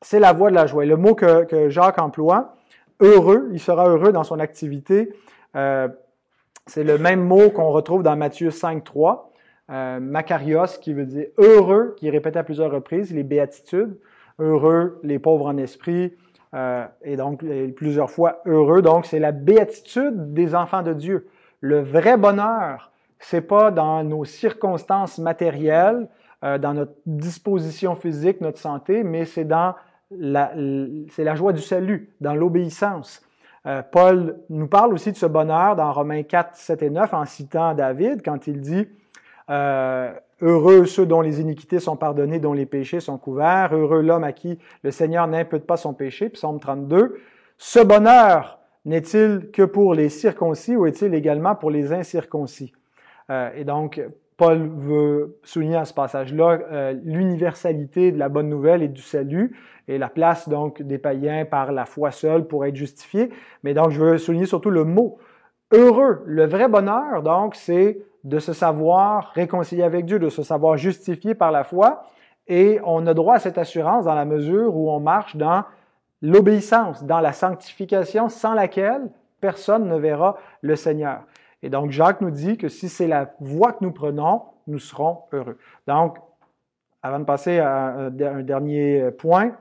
c'est 0.03 0.19
la 0.19 0.33
voie 0.33 0.51
de 0.51 0.55
la 0.55 0.67
joie. 0.67 0.85
Le 0.85 0.97
mot 0.97 1.15
que, 1.15 1.69
Jacques 1.69 2.01
emploie, 2.01 2.55
heureux, 3.01 3.49
il 3.53 3.61
sera 3.61 3.89
heureux 3.89 4.13
dans 4.13 4.25
son 4.25 4.39
activité, 4.39 5.13
euh, 5.57 5.89
c'est 6.67 6.85
le 6.85 6.99
même 6.99 7.21
mot 7.21 7.51
qu'on 7.51 7.71
retrouve 7.71 8.03
dans 8.03 8.17
Matthieu 8.17 8.51
5, 8.51 8.85
3. 8.85 9.27
Euh, 9.71 10.01
qui 10.81 10.93
veut 10.93 11.07
dire 11.07 11.27
heureux, 11.39 11.95
qui 11.97 12.09
est 12.09 12.11
répété 12.11 12.41
à 12.41 12.43
plusieurs 12.43 12.73
reprises, 12.73 13.15
les 13.15 13.23
béatitudes, 13.23 13.97
heureux, 14.41 14.99
les 15.05 15.21
pauvres 15.21 15.47
en 15.47 15.57
esprit, 15.59 16.13
euh, 16.55 16.85
et 17.03 17.15
donc 17.17 17.45
plusieurs 17.77 18.11
fois 18.11 18.41
heureux. 18.47 18.83
Donc, 18.83 19.07
c'est 19.07 19.21
la 19.21 19.31
béatitude 19.31 20.35
des 20.35 20.57
enfants 20.57 20.83
de 20.83 20.93
Dieu. 20.93 21.29
Le 21.61 21.81
vrai 21.81 22.17
bonheur, 22.17 22.91
c'est 23.21 23.43
pas 23.43 23.71
dans 23.71 24.03
nos 24.03 24.25
circonstances 24.25 25.19
matérielles, 25.19 26.09
dans 26.43 26.73
notre 26.73 26.95
disposition 27.05 27.95
physique, 27.95 28.41
notre 28.41 28.59
santé, 28.59 29.05
mais 29.05 29.25
c'est 29.27 29.45
dans 29.45 29.75
c'est 30.11 31.25
la 31.25 31.35
joie 31.35 31.53
du 31.53 31.63
salut, 31.63 32.11
dans 32.21 32.35
l'obéissance. 32.35 33.23
Euh, 33.67 33.83
Paul 33.83 34.39
nous 34.49 34.69
parle 34.69 34.95
aussi 34.95 35.13
de 35.13 35.17
ce 35.17 35.27
bonheur 35.27 35.77
dans 35.77 35.93
Romains 35.93 36.23
4, 36.23 36.57
7 36.57 36.83
et 36.83 36.91
9 36.91 37.13
en 37.13 37.25
citant 37.27 37.75
David 37.75 38.23
quand 38.25 38.47
il 38.47 38.61
dit 38.61 38.89
euh, 39.51 40.13
Heureux 40.41 40.87
ceux 40.87 41.05
dont 41.05 41.21
les 41.21 41.43
iniquités 41.43 41.79
sont 41.79 41.97
pardonnées, 41.97 42.39
dont 42.39 42.55
les 42.55 42.65
péchés 42.65 43.01
sont 43.01 43.19
couverts. 43.19 43.75
Heureux 43.75 44.01
l'homme 44.01 44.25
à 44.25 44.33
qui 44.33 44.59
le 44.83 44.91
Seigneur 44.91 45.27
n'impute 45.27 45.67
pas 45.67 45.77
son 45.77 45.93
péché. 45.93 46.31
Psaume 46.31 46.59
32. 46.59 47.21
Ce 47.59 47.81
bonheur 47.81 48.59
n'est-il 48.87 49.51
que 49.53 49.63
pour 49.63 49.93
les 49.93 50.09
circoncis 50.09 50.75
ou 50.75 50.87
est-il 50.87 51.13
également 51.13 51.55
pour 51.55 51.71
les 51.71 51.93
incirconcis? 51.93 52.73
Euh, 53.29 53.51
et 53.55 53.65
donc, 53.65 54.01
Paul 54.41 54.71
veut 54.75 55.39
souligner 55.43 55.77
à 55.77 55.85
ce 55.85 55.93
passage-là 55.93 56.61
euh, 56.73 56.95
l'universalité 57.05 58.11
de 58.11 58.19
la 58.19 58.31
bonne 58.31 58.49
nouvelle 58.49 58.83
et 58.83 58.89
du 58.89 59.03
salut 59.03 59.55
et 59.87 59.99
la 59.99 60.09
place 60.09 60.49
donc 60.49 60.81
des 60.81 60.97
païens 60.97 61.45
par 61.45 61.73
la 61.73 61.85
foi 61.85 62.11
seule 62.11 62.47
pour 62.47 62.65
être 62.65 62.75
justifiés. 62.75 63.29
Mais 63.65 63.75
donc, 63.75 63.91
je 63.91 64.01
veux 64.01 64.17
souligner 64.17 64.47
surtout 64.47 64.71
le 64.71 64.85
mot 64.85 65.19
heureux. 65.73 66.23
Le 66.25 66.47
vrai 66.47 66.69
bonheur, 66.69 67.23
donc, 67.23 67.55
c'est 67.55 67.99
de 68.25 68.39
se 68.39 68.55
savoir 68.55 69.31
réconcilié 69.35 69.83
avec 69.83 70.07
Dieu, 70.07 70.19
de 70.19 70.31
se 70.31 70.43
savoir 70.43 70.79
justifié 70.79 71.35
par 71.35 71.53
la 71.53 71.63
foi. 71.63 72.05
Et 72.49 72.81
on 72.83 73.07
a 73.07 73.13
droit 73.13 73.35
à 73.35 73.41
cette 73.41 73.59
assurance 73.59 74.07
dans 74.07 74.15
la 74.15 74.25
mesure 74.25 74.75
où 74.75 74.91
on 74.91 75.01
marche 75.01 75.37
dans 75.37 75.65
l'obéissance, 76.23 77.05
dans 77.05 77.21
la 77.21 77.35
sanctification 77.35 78.31
sans 78.31 78.55
laquelle 78.55 79.03
personne 79.43 79.87
ne 79.87 79.99
verra 79.99 80.39
le 80.63 80.77
Seigneur. 80.77 81.25
Et 81.63 81.71
donc 81.71 81.91
Jacques 81.91 82.21
nous 82.21 82.31
dit 82.31 82.57
que 82.57 82.69
si 82.69 82.89
c'est 82.89 83.07
la 83.07 83.35
voie 83.41 83.73
que 83.73 83.85
nous 83.85 83.93
prenons, 83.93 84.43
nous 84.67 84.79
serons 84.79 85.25
heureux. 85.33 85.59
Donc, 85.87 86.19
avant 87.03 87.19
de 87.19 87.25
passer 87.25 87.59
à 87.59 87.95
un 87.97 88.11
dernier 88.11 89.11
point, 89.11 89.57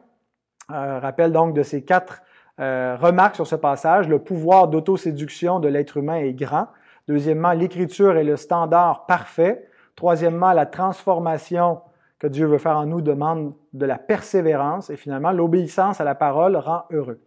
euh, 0.72 1.00
rappel 1.00 1.32
donc 1.32 1.56
de 1.56 1.64
ces 1.64 1.84
quatre 1.84 2.22
euh, 2.60 2.96
remarques 3.00 3.36
sur 3.36 3.48
ce 3.48 3.56
passage. 3.56 4.08
Le 4.08 4.20
pouvoir 4.20 4.68
d'autoséduction 4.68 5.60
de 5.60 5.68
l'être 5.68 5.98
humain 5.98 6.18
est 6.18 6.34
grand. 6.34 6.68
Deuxièmement, 7.08 7.54
l'écriture 7.54 8.18
est 8.18 8.24
le 8.24 8.36
standard 8.36 9.06
parfait. 9.06 9.68
Troisièmement, 9.96 10.52
la 10.52 10.66
transformation 10.66 11.82
que 12.20 12.28
Dieu 12.28 12.46
veut 12.46 12.58
faire 12.58 12.78
en 12.78 12.86
nous 12.86 13.02
demande 13.02 13.54
de 13.74 13.86
la 13.86 13.98
persévérance. 13.98 14.90
Et 14.90 14.98
finalement, 14.98 15.32
l'obéissance 15.32 16.02
à 16.02 16.04
la 16.04 16.16
parole 16.16 16.56
rend 16.58 16.84
heureux. 16.92 17.22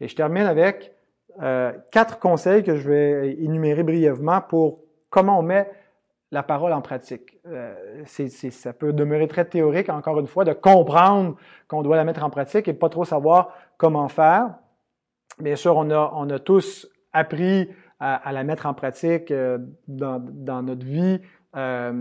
Et 0.00 0.08
je 0.08 0.16
termine 0.16 0.44
avec 0.44 0.95
euh, 1.42 1.72
quatre 1.90 2.18
conseils 2.18 2.62
que 2.62 2.76
je 2.76 2.88
vais 2.88 3.32
énumérer 3.38 3.82
brièvement 3.82 4.40
pour 4.40 4.80
comment 5.10 5.38
on 5.38 5.42
met 5.42 5.70
la 6.32 6.42
parole 6.42 6.72
en 6.72 6.80
pratique. 6.80 7.38
Euh, 7.46 7.74
ça 8.06 8.72
peut 8.72 8.92
demeurer 8.92 9.28
très 9.28 9.44
théorique, 9.44 9.88
encore 9.88 10.18
une 10.18 10.26
fois, 10.26 10.44
de 10.44 10.52
comprendre 10.52 11.36
qu'on 11.68 11.82
doit 11.82 11.96
la 11.96 12.04
mettre 12.04 12.24
en 12.24 12.30
pratique 12.30 12.68
et 12.68 12.72
pas 12.72 12.88
trop 12.88 13.04
savoir 13.04 13.54
comment 13.76 14.08
faire. 14.08 14.54
Bien 15.38 15.56
sûr, 15.56 15.76
on 15.76 15.90
a, 15.90 16.38
tous 16.38 16.88
appris 17.12 17.70
à, 18.00 18.32
la 18.32 18.42
mettre 18.42 18.66
en 18.66 18.74
pratique 18.74 19.30
euh, 19.30 19.58
dans, 19.88 20.62
notre 20.62 20.84
vie 20.84 21.20
à, 21.52 21.92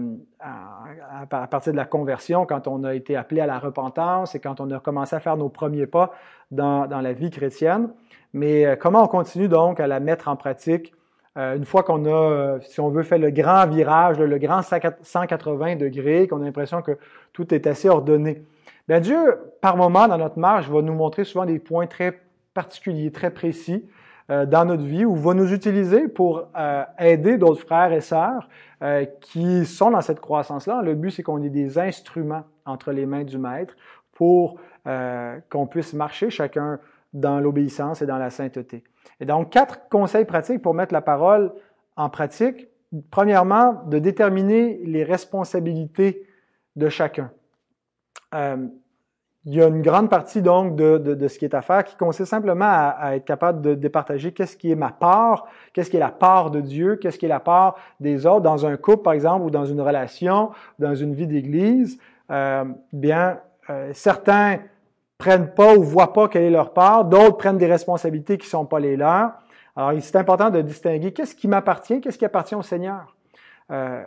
partir 1.49 1.71
de 1.73 1.77
la 1.77 1.85
conversion, 1.85 2.45
quand 2.45 2.67
on 2.67 2.83
a 2.83 2.93
été 2.93 3.15
appelé 3.15 3.41
à 3.41 3.45
la 3.45 3.59
repentance 3.59 4.35
et 4.35 4.39
quand 4.39 4.59
on 4.59 4.69
a 4.71 4.79
commencé 4.79 5.15
à 5.15 5.19
faire 5.19 5.37
nos 5.37 5.49
premiers 5.49 5.87
pas 5.87 6.11
dans 6.51 6.87
la 6.87 7.13
vie 7.13 7.29
chrétienne. 7.29 7.89
Mais 8.35 8.65
euh, 8.65 8.75
comment 8.75 9.03
on 9.03 9.07
continue 9.07 9.47
donc 9.47 9.79
à 9.79 9.87
la 9.87 9.99
mettre 9.99 10.27
en 10.27 10.35
pratique 10.35 10.93
euh, 11.37 11.55
une 11.55 11.65
fois 11.65 11.81
qu'on 11.83 12.05
a, 12.05 12.59
si 12.61 12.79
on 12.79 12.89
veut, 12.89 13.03
fait 13.03 13.17
le 13.17 13.31
grand 13.31 13.65
virage, 13.67 14.19
le, 14.19 14.37
grand 14.37 14.61
180 14.61 15.75
degrés, 15.75 16.27
qu'on 16.27 16.41
a 16.41 16.45
l'impression 16.45 16.81
que 16.81 16.97
tout 17.33 17.53
est 17.53 17.65
assez 17.65 17.89
ordonné? 17.89 18.43
Bien, 18.87 18.99
Dieu, 18.99 19.37
par 19.61 19.77
moment, 19.77 20.07
dans 20.07 20.17
notre 20.17 20.37
marche, 20.37 20.69
va 20.69 20.81
nous 20.81 20.93
montrer 20.93 21.23
souvent 21.23 21.45
des 21.45 21.59
points 21.59 21.87
très 21.87 22.21
particuliers, 22.53 23.11
très 23.11 23.31
précis, 23.31 23.85
euh, 24.31 24.47
dans 24.47 24.65
notre 24.65 24.81
vie 24.81 25.05
ou 25.05 25.15
va 25.15 25.35
nous 25.35 25.53
utiliser 25.53 26.07
pour 26.07 26.47
euh, 26.57 26.83
aider 26.97 27.37
d'autres 27.37 27.61
frères 27.61 27.93
et 27.93 28.01
sœurs 28.01 28.49
euh, 28.81 29.05
qui 29.21 29.67
sont 29.67 29.91
dans 29.91 30.01
cette 30.01 30.19
croissance-là. 30.19 30.81
Le 30.81 30.95
but, 30.95 31.11
c'est 31.11 31.21
qu'on 31.21 31.43
ait 31.43 31.49
des 31.49 31.77
instruments 31.77 32.43
entre 32.65 32.91
les 32.91 33.05
mains 33.05 33.23
du 33.23 33.37
Maître 33.37 33.75
pour 34.13 34.59
qu'on 35.49 35.65
puisse 35.65 35.93
marcher 35.93 36.29
chacun 36.29 36.79
dans 37.15 37.39
l'obéissance 37.39 38.01
et 38.01 38.05
dans 38.05 38.17
la 38.17 38.29
sainteté. 38.29 38.83
Et 39.19 39.25
donc, 39.25 39.49
quatre 39.49 39.89
conseils 39.89 40.25
pratiques 40.25 40.61
pour 40.61 40.75
mettre 40.75 40.93
la 40.93 41.01
parole 41.01 41.51
en 41.95 42.09
pratique. 42.09 42.67
Premièrement, 43.09 43.81
de 43.87 43.97
déterminer 43.97 44.79
les 44.83 45.03
responsabilités 45.03 46.27
de 46.75 46.89
chacun 46.89 47.31
il 49.45 49.53
y 49.53 49.61
a 49.61 49.67
une 49.67 49.83
grande 49.83 50.09
partie 50.09 50.41
donc 50.41 50.75
de, 50.75 50.97
de, 50.97 51.27
ce 51.27 51.37
qui 51.37 51.45
est 51.45 51.53
à 51.53 51.61
faire 51.61 51.83
qui 51.83 51.95
consiste 51.95 52.29
simplement 52.29 52.65
à, 52.65 52.95
à 52.99 53.15
être 53.15 53.25
capable 53.25 53.61
de 53.61 53.75
départager 53.75 54.31
qu'est-ce 54.31 54.57
qui 54.57 54.71
est 54.71 54.75
ma 54.75 54.89
part, 54.89 55.45
qu'est-ce 55.71 55.91
qui 55.91 55.97
est 55.97 55.99
la 55.99 56.09
part 56.09 56.49
de 56.49 56.61
Dieu, 56.61 56.95
qu'est-ce 56.95 57.19
qui 57.19 57.25
est 57.25 57.29
la 57.29 57.39
part 57.39 57.75
des 57.99 58.25
autres 58.25 58.41
dans 58.41 58.65
un 58.65 58.75
couple 58.75 59.03
par 59.03 59.13
exemple 59.13 59.45
ou 59.45 59.51
dans 59.51 59.65
une 59.65 59.81
relation, 59.81 60.51
dans 60.79 60.95
une 60.95 61.13
vie 61.13 61.27
d'église. 61.27 61.99
Euh, 62.31 62.65
bien, 62.91 63.39
euh, 63.69 63.91
certains 63.93 64.59
prennent 65.17 65.53
pas 65.53 65.75
ou 65.75 65.83
voient 65.83 66.13
pas 66.13 66.27
quelle 66.27 66.43
est 66.43 66.49
leur 66.49 66.73
part, 66.73 67.05
d'autres 67.05 67.37
prennent 67.37 67.57
des 67.57 67.67
responsabilités 67.67 68.37
qui 68.37 68.47
sont 68.47 68.65
pas 68.65 68.79
les 68.79 68.97
leurs. 68.97 69.31
Alors, 69.75 69.91
c'est 70.01 70.15
important 70.17 70.49
de 70.49 70.61
distinguer 70.61 71.11
qu'est-ce 71.13 71.35
qui 71.35 71.47
m'appartient, 71.47 71.99
qu'est-ce 72.01 72.17
qui 72.17 72.25
appartient 72.25 72.55
au 72.55 72.61
Seigneur. 72.61 73.15
Euh, 73.71 74.03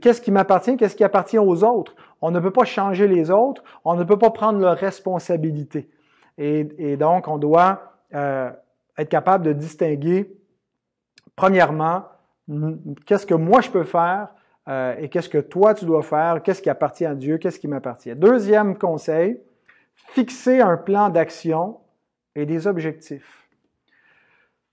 qu'est-ce 0.00 0.20
qui 0.20 0.32
m'appartient, 0.32 0.76
qu'est-ce 0.76 0.96
qui 0.96 1.04
appartient 1.04 1.38
aux 1.38 1.62
autres. 1.62 1.94
On 2.20 2.30
ne 2.30 2.40
peut 2.40 2.50
pas 2.50 2.64
changer 2.64 3.06
les 3.06 3.30
autres, 3.30 3.62
on 3.84 3.94
ne 3.94 4.04
peut 4.04 4.18
pas 4.18 4.30
prendre 4.30 4.58
leurs 4.58 4.76
responsabilités. 4.76 5.88
Et, 6.36 6.68
et 6.78 6.96
donc, 6.96 7.28
on 7.28 7.38
doit 7.38 7.94
euh, 8.14 8.50
être 8.98 9.08
capable 9.08 9.44
de 9.44 9.52
distinguer, 9.52 10.36
premièrement, 11.36 12.04
qu'est-ce 13.06 13.26
que 13.26 13.34
moi 13.34 13.60
je 13.60 13.70
peux 13.70 13.84
faire 13.84 14.28
euh, 14.68 14.94
et 14.98 15.08
qu'est-ce 15.08 15.28
que 15.28 15.38
toi 15.38 15.74
tu 15.74 15.84
dois 15.84 16.02
faire, 16.02 16.42
qu'est-ce 16.42 16.62
qui 16.62 16.70
appartient 16.70 17.06
à 17.06 17.14
Dieu, 17.14 17.38
qu'est-ce 17.38 17.58
qui 17.58 17.68
m'appartient. 17.68 18.14
Deuxième 18.14 18.76
conseil, 18.76 19.40
fixer 20.08 20.60
un 20.60 20.76
plan 20.76 21.08
d'action 21.08 21.78
et 22.34 22.46
des 22.46 22.66
objectifs. 22.66 23.48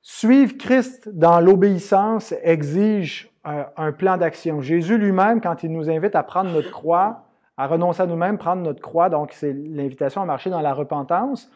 Suivre 0.01 0.57
Christ 0.57 1.09
dans 1.09 1.39
l'obéissance 1.39 2.33
exige 2.41 3.29
euh, 3.45 3.63
un 3.77 3.91
plan 3.91 4.17
d'action. 4.17 4.61
Jésus 4.61 4.97
lui-même, 4.97 5.41
quand 5.41 5.63
il 5.63 5.71
nous 5.71 5.89
invite 5.89 6.15
à 6.15 6.23
prendre 6.23 6.51
notre 6.51 6.71
croix, 6.71 7.25
à 7.57 7.67
renoncer 7.67 8.01
à 8.01 8.05
nous-mêmes, 8.05 8.37
prendre 8.37 8.61
notre 8.61 8.81
croix, 8.81 9.09
donc 9.09 9.31
c'est 9.33 9.53
l'invitation 9.53 10.21
à 10.21 10.25
marcher 10.25 10.49
dans 10.49 10.61
la 10.61 10.73
repentance, 10.73 11.51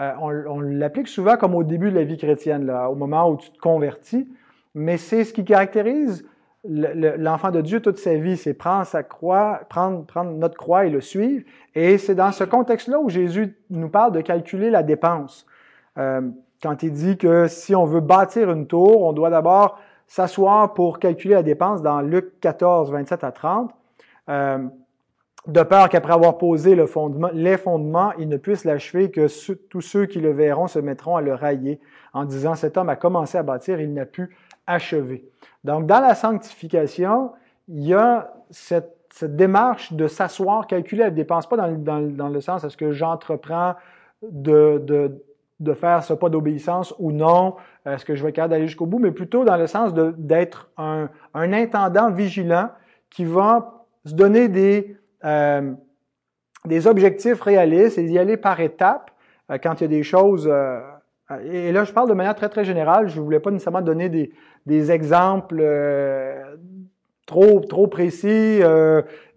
euh, 0.00 0.12
on, 0.20 0.60
l'applique 0.60 1.08
souvent 1.08 1.36
comme 1.36 1.54
au 1.54 1.64
début 1.64 1.90
de 1.90 1.96
la 1.96 2.04
vie 2.04 2.16
chrétienne, 2.16 2.66
là, 2.66 2.88
au 2.88 2.94
moment 2.94 3.28
où 3.30 3.36
tu 3.36 3.50
te 3.50 3.58
convertis, 3.58 4.28
mais 4.74 4.96
c'est 4.96 5.24
ce 5.24 5.32
qui 5.32 5.44
caractérise 5.44 6.24
l'enfant 6.64 7.50
de 7.50 7.60
Dieu 7.60 7.80
toute 7.80 7.98
sa 7.98 8.14
vie, 8.14 8.36
c'est 8.36 8.54
prendre 8.54 8.84
sa 8.84 9.02
croix, 9.02 9.60
prendre, 9.68 10.04
notre 10.24 10.56
croix 10.56 10.86
et 10.86 10.90
le 10.90 11.00
suivre. 11.00 11.44
Et 11.74 11.98
c'est 11.98 12.14
dans 12.14 12.32
ce 12.32 12.44
contexte-là 12.44 12.98
où 12.98 13.08
Jésus 13.08 13.56
nous 13.70 13.88
parle 13.88 14.12
de 14.12 14.20
calculer 14.20 14.70
la 14.70 14.82
dépense. 14.82 15.46
Euh, 15.98 16.22
quand 16.62 16.82
il 16.82 16.92
dit 16.92 17.16
que 17.16 17.46
si 17.46 17.74
on 17.74 17.84
veut 17.84 18.00
bâtir 18.00 18.50
une 18.50 18.66
tour, 18.66 19.02
on 19.02 19.12
doit 19.12 19.30
d'abord 19.30 19.78
s'asseoir 20.08 20.74
pour 20.74 20.98
calculer 20.98 21.34
la 21.34 21.42
dépense 21.42 21.82
dans 21.82 22.00
Luc 22.00 22.40
14, 22.40 22.90
27 22.90 23.24
à 23.24 23.32
30. 23.32 23.72
Euh, 24.28 24.58
de 25.46 25.62
peur 25.62 25.88
qu'après 25.88 26.12
avoir 26.12 26.36
posé 26.36 26.76
les 26.76 27.56
fondements, 27.56 28.12
il 28.18 28.28
ne 28.28 28.36
puisse 28.36 28.64
l'achever, 28.64 29.10
que 29.10 29.28
tous 29.68 29.80
ceux 29.80 30.04
qui 30.04 30.20
le 30.20 30.30
verront 30.32 30.66
se 30.66 30.78
mettront 30.78 31.16
à 31.16 31.22
le 31.22 31.32
railler 31.32 31.80
en 32.12 32.24
disant 32.24 32.54
cet 32.54 32.76
homme 32.76 32.90
a 32.90 32.96
commencé 32.96 33.38
à 33.38 33.42
bâtir, 33.42 33.80
il 33.80 33.94
n'a 33.94 34.04
pu 34.04 34.36
achever. 34.66 35.24
Donc, 35.64 35.86
dans 35.86 36.00
la 36.00 36.14
sanctification, 36.14 37.32
il 37.68 37.86
y 37.86 37.94
a 37.94 38.32
cette, 38.50 38.94
démarche 39.22 39.92
de 39.94 40.06
s'asseoir, 40.06 40.66
calculer 40.68 41.04
la 41.04 41.10
dépense, 41.10 41.48
pas 41.48 41.56
dans, 41.56 42.28
le 42.28 42.40
sens 42.40 42.62
est-ce 42.62 42.76
que 42.76 42.92
j'entreprends 42.92 43.74
de, 44.22 44.80
de, 44.84 45.24
de, 45.58 45.74
faire 45.74 46.04
ce 46.04 46.12
pas 46.12 46.28
d'obéissance 46.28 46.94
ou 47.00 47.10
non, 47.10 47.56
est-ce 47.84 48.04
que 48.04 48.14
je 48.14 48.24
vais 48.24 48.30
capable 48.30 48.52
d'aller 48.52 48.66
jusqu'au 48.68 48.86
bout, 48.86 49.00
mais 49.00 49.10
plutôt 49.10 49.44
dans 49.44 49.56
le 49.56 49.66
sens 49.66 49.92
d'être 49.94 50.70
un, 50.76 51.08
un 51.34 51.52
intendant 51.52 52.10
vigilant 52.10 52.70
qui 53.10 53.24
va 53.24 53.86
se 54.04 54.14
donner 54.14 54.48
des, 54.48 54.96
euh, 55.24 55.72
des 56.64 56.86
objectifs 56.86 57.40
réalistes 57.40 57.98
et 57.98 58.04
d'y 58.04 58.18
aller 58.18 58.36
par 58.36 58.60
étapes 58.60 59.10
euh, 59.50 59.58
quand 59.58 59.80
il 59.80 59.82
y 59.82 59.86
a 59.86 59.88
des 59.88 60.02
choses. 60.02 60.48
Euh, 60.50 60.80
et 61.44 61.72
là, 61.72 61.84
je 61.84 61.92
parle 61.92 62.08
de 62.08 62.14
manière 62.14 62.34
très, 62.34 62.48
très 62.48 62.64
générale. 62.64 63.08
Je 63.08 63.18
ne 63.18 63.24
voulais 63.24 63.40
pas 63.40 63.50
nécessairement 63.50 63.82
donner 63.82 64.08
des, 64.08 64.32
des 64.66 64.90
exemples 64.90 65.62
trop, 67.26 67.60
trop 67.60 67.86
précis 67.86 68.28
et, 68.28 68.62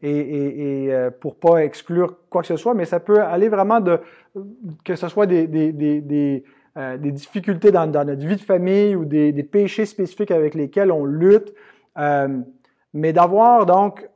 et, 0.02 0.86
et 0.86 1.10
pour 1.20 1.36
pas 1.36 1.58
exclure 1.58 2.16
quoi 2.30 2.42
que 2.42 2.48
ce 2.48 2.56
soit, 2.56 2.74
mais 2.74 2.86
ça 2.86 3.00
peut 3.00 3.22
aller 3.22 3.50
vraiment 3.50 3.82
de 3.82 4.00
que 4.86 4.96
ce 4.96 5.10
soit 5.10 5.26
des, 5.26 5.48
des, 5.48 5.74
des, 5.74 6.00
des, 6.00 6.46
des 6.76 7.12
difficultés 7.12 7.72
dans, 7.72 7.88
dans, 7.88 8.06
notre 8.06 8.26
vie 8.26 8.38
de 8.38 8.42
famille 8.42 8.96
ou 8.96 9.04
des, 9.04 9.34
des 9.34 9.44
péchés 9.44 9.86
spécifiques 9.86 10.32
avec 10.32 10.56
lesquels 10.56 10.92
on 10.92 11.04
lutte, 11.04 11.54
mais 12.94 13.12
d'avoir 13.12 13.66
donc 13.66 14.10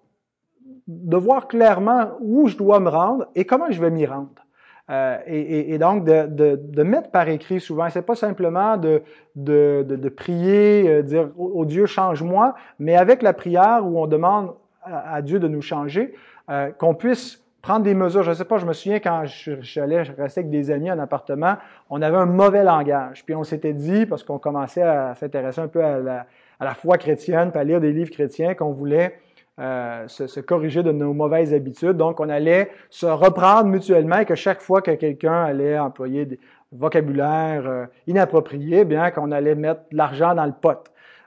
de 0.87 1.17
voir 1.17 1.47
clairement 1.47 2.11
où 2.19 2.47
je 2.47 2.57
dois 2.57 2.79
me 2.79 2.89
rendre 2.89 3.27
et 3.35 3.45
comment 3.45 3.71
je 3.71 3.81
vais 3.81 3.89
m'y 3.89 4.05
rendre. 4.05 4.44
Euh, 4.91 5.17
et, 5.25 5.79
donc 5.79 6.05
de, 6.05 6.83
mettre 6.83 7.09
par 7.09 7.27
écrit 7.27 7.59
souvent. 7.59 7.89
C'est 7.89 8.03
pas 8.05 8.15
simplement 8.15 8.77
de, 8.77 9.01
de, 9.35 10.09
prier, 10.09 10.87
euh, 10.87 11.01
dire 11.01 11.29
oh, 11.37 11.65
Dieu 11.65 11.87
change-moi, 11.87 12.53
mais 12.77 12.95
avec 12.95 13.23
la 13.23 13.33
prière 13.33 13.81
où 13.83 13.99
on 13.99 14.05
demande 14.05 14.53
à, 14.83 15.23
Dieu 15.23 15.39
de 15.39 15.47
nous 15.47 15.63
changer, 15.63 16.13
euh, 16.51 16.69
qu'on 16.69 16.93
puisse 16.93 17.43
prendre 17.63 17.83
des 17.83 17.95
mesures. 17.95 18.21
Je 18.21 18.33
sais 18.33 18.45
pas, 18.45 18.59
je 18.59 18.67
me 18.67 18.73
souviens 18.73 18.99
quand 18.99 19.25
je, 19.25 19.59
je, 19.59 19.81
restais 19.81 20.41
avec 20.41 20.51
des 20.51 20.69
amis 20.69 20.91
en 20.91 20.99
appartement, 20.99 21.55
on 21.89 22.03
avait 22.03 22.17
un 22.17 22.27
mauvais 22.27 22.63
langage. 22.63 23.25
Puis 23.25 23.33
on 23.33 23.43
s'était 23.43 23.73
dit, 23.73 24.05
parce 24.05 24.23
qu'on 24.23 24.37
commençait 24.37 24.83
à 24.83 25.15
s'intéresser 25.15 25.61
un 25.61 25.67
peu 25.67 25.83
à 25.83 25.97
la, 25.97 26.27
à 26.59 26.65
la 26.65 26.75
foi 26.75 26.99
chrétienne, 26.99 27.51
à 27.55 27.63
lire 27.63 27.81
des 27.81 27.91
livres 27.91 28.11
chrétiens, 28.11 28.53
qu'on 28.53 28.71
voulait 28.71 29.17
euh, 29.57 30.05
se, 30.09 30.41
corriger 30.41 30.83
de 30.83 30.91
nos 30.91 31.13
mauvaises 31.13 31.53
habitudes. 31.53 31.95
Donc, 31.95 32.19
on 32.19 32.27
allait 32.27 32.71
se 32.89 33.05
reprendre 33.05 33.67
mutuellement 33.67 34.17
et 34.17 34.25
que 34.25 34.35
chaque 34.35 34.59
fois 34.59 34.81
que 34.81 34.91
quelqu'un 34.91 35.45
allait 35.45 35.79
employer 35.79 36.25
des 36.25 36.39
vocabulaire 36.73 37.65
euh, 37.65 37.85
inapproprié, 38.05 38.83
bien 38.83 39.11
qu'on 39.11 39.31
allait 39.31 39.55
mettre 39.55 39.83
de 39.91 39.95
l'argent 39.95 40.35
dans 40.35 40.45
le 40.45 40.51
pot. 40.51 40.83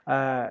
Euh, 0.09 0.47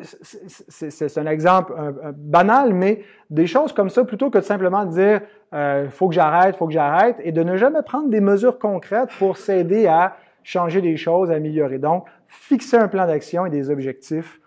c'est 0.00 1.18
un 1.18 1.26
exemple 1.26 1.72
banal, 2.16 2.72
mais 2.72 3.02
des 3.30 3.48
choses 3.48 3.72
comme 3.72 3.90
ça, 3.90 4.04
plutôt 4.04 4.30
que 4.30 4.38
de 4.38 4.44
simplement 4.44 4.84
dire 4.84 5.22
il 5.52 5.90
faut 5.90 6.08
que 6.08 6.14
j'arrête, 6.14 6.54
faut 6.54 6.68
que 6.68 6.72
j'arrête, 6.72 7.16
et 7.24 7.32
de 7.32 7.42
ne 7.42 7.56
jamais 7.56 7.82
prendre 7.82 8.08
des 8.08 8.20
mesures 8.20 8.60
concrètes 8.60 9.08
pour 9.18 9.38
s'aider 9.38 9.88
à 9.88 10.16
changer 10.44 10.80
des 10.82 10.96
choses, 10.96 11.32
à 11.32 11.34
améliorer. 11.34 11.78
Donc, 11.78 12.04
fixer 12.28 12.76
un 12.76 12.86
plan 12.86 13.08
d'action 13.08 13.44
et 13.44 13.50
des 13.50 13.70
objectifs 13.70 14.40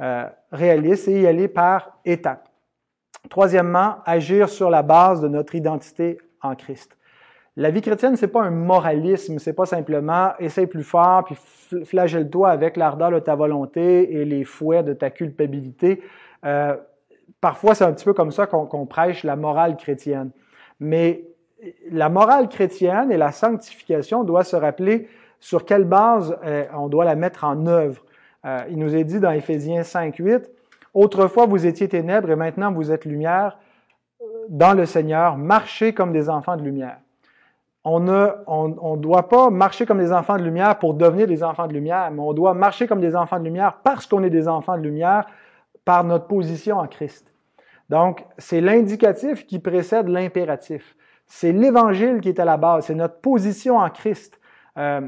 euh, 0.00 0.28
réaliste 0.52 1.08
et 1.08 1.22
y 1.22 1.26
aller 1.26 1.48
par 1.48 1.98
étapes. 2.04 2.48
Troisièmement, 3.30 3.96
agir 4.04 4.48
sur 4.48 4.70
la 4.70 4.82
base 4.82 5.20
de 5.20 5.28
notre 5.28 5.54
identité 5.54 6.18
en 6.40 6.54
Christ. 6.54 6.96
La 7.56 7.70
vie 7.70 7.80
chrétienne, 7.80 8.14
c'est 8.14 8.28
pas 8.28 8.42
un 8.42 8.52
moralisme, 8.52 9.40
c'est 9.40 9.52
pas 9.52 9.66
simplement 9.66 10.30
essaye 10.38 10.68
plus 10.68 10.84
fort 10.84 11.24
puis 11.24 11.36
flagelle-toi 11.84 12.48
avec 12.48 12.76
l'ardeur 12.76 13.10
de 13.10 13.18
ta 13.18 13.34
volonté 13.34 14.14
et 14.14 14.24
les 14.24 14.44
fouets 14.44 14.84
de 14.84 14.92
ta 14.92 15.10
culpabilité. 15.10 16.00
Euh, 16.44 16.76
parfois, 17.40 17.74
c'est 17.74 17.82
un 17.82 17.92
petit 17.92 18.04
peu 18.04 18.14
comme 18.14 18.30
ça 18.30 18.46
qu'on 18.46 18.86
prêche 18.86 19.24
la 19.24 19.34
morale 19.34 19.76
chrétienne. 19.76 20.30
Mais 20.78 21.24
la 21.90 22.08
morale 22.08 22.48
chrétienne 22.48 23.10
et 23.10 23.16
la 23.16 23.32
sanctification 23.32 24.22
doivent 24.22 24.46
se 24.46 24.54
rappeler 24.54 25.08
sur 25.40 25.64
quelle 25.64 25.84
base 25.84 26.38
euh, 26.44 26.64
on 26.76 26.88
doit 26.88 27.04
la 27.04 27.16
mettre 27.16 27.42
en 27.42 27.66
œuvre. 27.66 28.04
Euh, 28.44 28.60
il 28.70 28.78
nous 28.78 28.94
est 28.94 29.04
dit 29.04 29.20
dans 29.20 29.30
Éphésiens 29.30 29.82
5, 29.82 30.16
8, 30.16 30.50
Autrefois 30.94 31.46
vous 31.46 31.66
étiez 31.66 31.88
ténèbres 31.88 32.30
et 32.30 32.36
maintenant 32.36 32.72
vous 32.72 32.90
êtes 32.90 33.04
lumière 33.04 33.58
dans 34.48 34.76
le 34.76 34.86
Seigneur, 34.86 35.36
marchez 35.36 35.92
comme 35.92 36.12
des 36.12 36.28
enfants 36.28 36.56
de 36.56 36.62
lumière. 36.62 36.98
On 37.84 38.00
ne 38.00 38.96
doit 38.96 39.28
pas 39.28 39.50
marcher 39.50 39.86
comme 39.86 39.98
des 39.98 40.12
enfants 40.12 40.36
de 40.36 40.42
lumière 40.42 40.78
pour 40.78 40.94
devenir 40.94 41.26
des 41.26 41.42
enfants 41.42 41.66
de 41.66 41.72
lumière, 41.72 42.10
mais 42.10 42.20
on 42.20 42.32
doit 42.32 42.54
marcher 42.54 42.86
comme 42.86 43.00
des 43.00 43.14
enfants 43.14 43.38
de 43.38 43.44
lumière 43.44 43.78
parce 43.82 44.06
qu'on 44.06 44.22
est 44.22 44.30
des 44.30 44.48
enfants 44.48 44.76
de 44.76 44.82
lumière 44.82 45.26
par 45.84 46.04
notre 46.04 46.26
position 46.26 46.78
en 46.78 46.86
Christ. 46.86 47.32
Donc, 47.88 48.26
c'est 48.36 48.60
l'indicatif 48.60 49.46
qui 49.46 49.58
précède 49.58 50.08
l'impératif. 50.08 50.96
C'est 51.26 51.52
l'Évangile 51.52 52.20
qui 52.20 52.30
est 52.30 52.40
à 52.40 52.44
la 52.44 52.56
base, 52.56 52.86
c'est 52.86 52.94
notre 52.94 53.20
position 53.20 53.78
en 53.78 53.88
Christ. 53.88 54.37
Euh, 54.78 55.00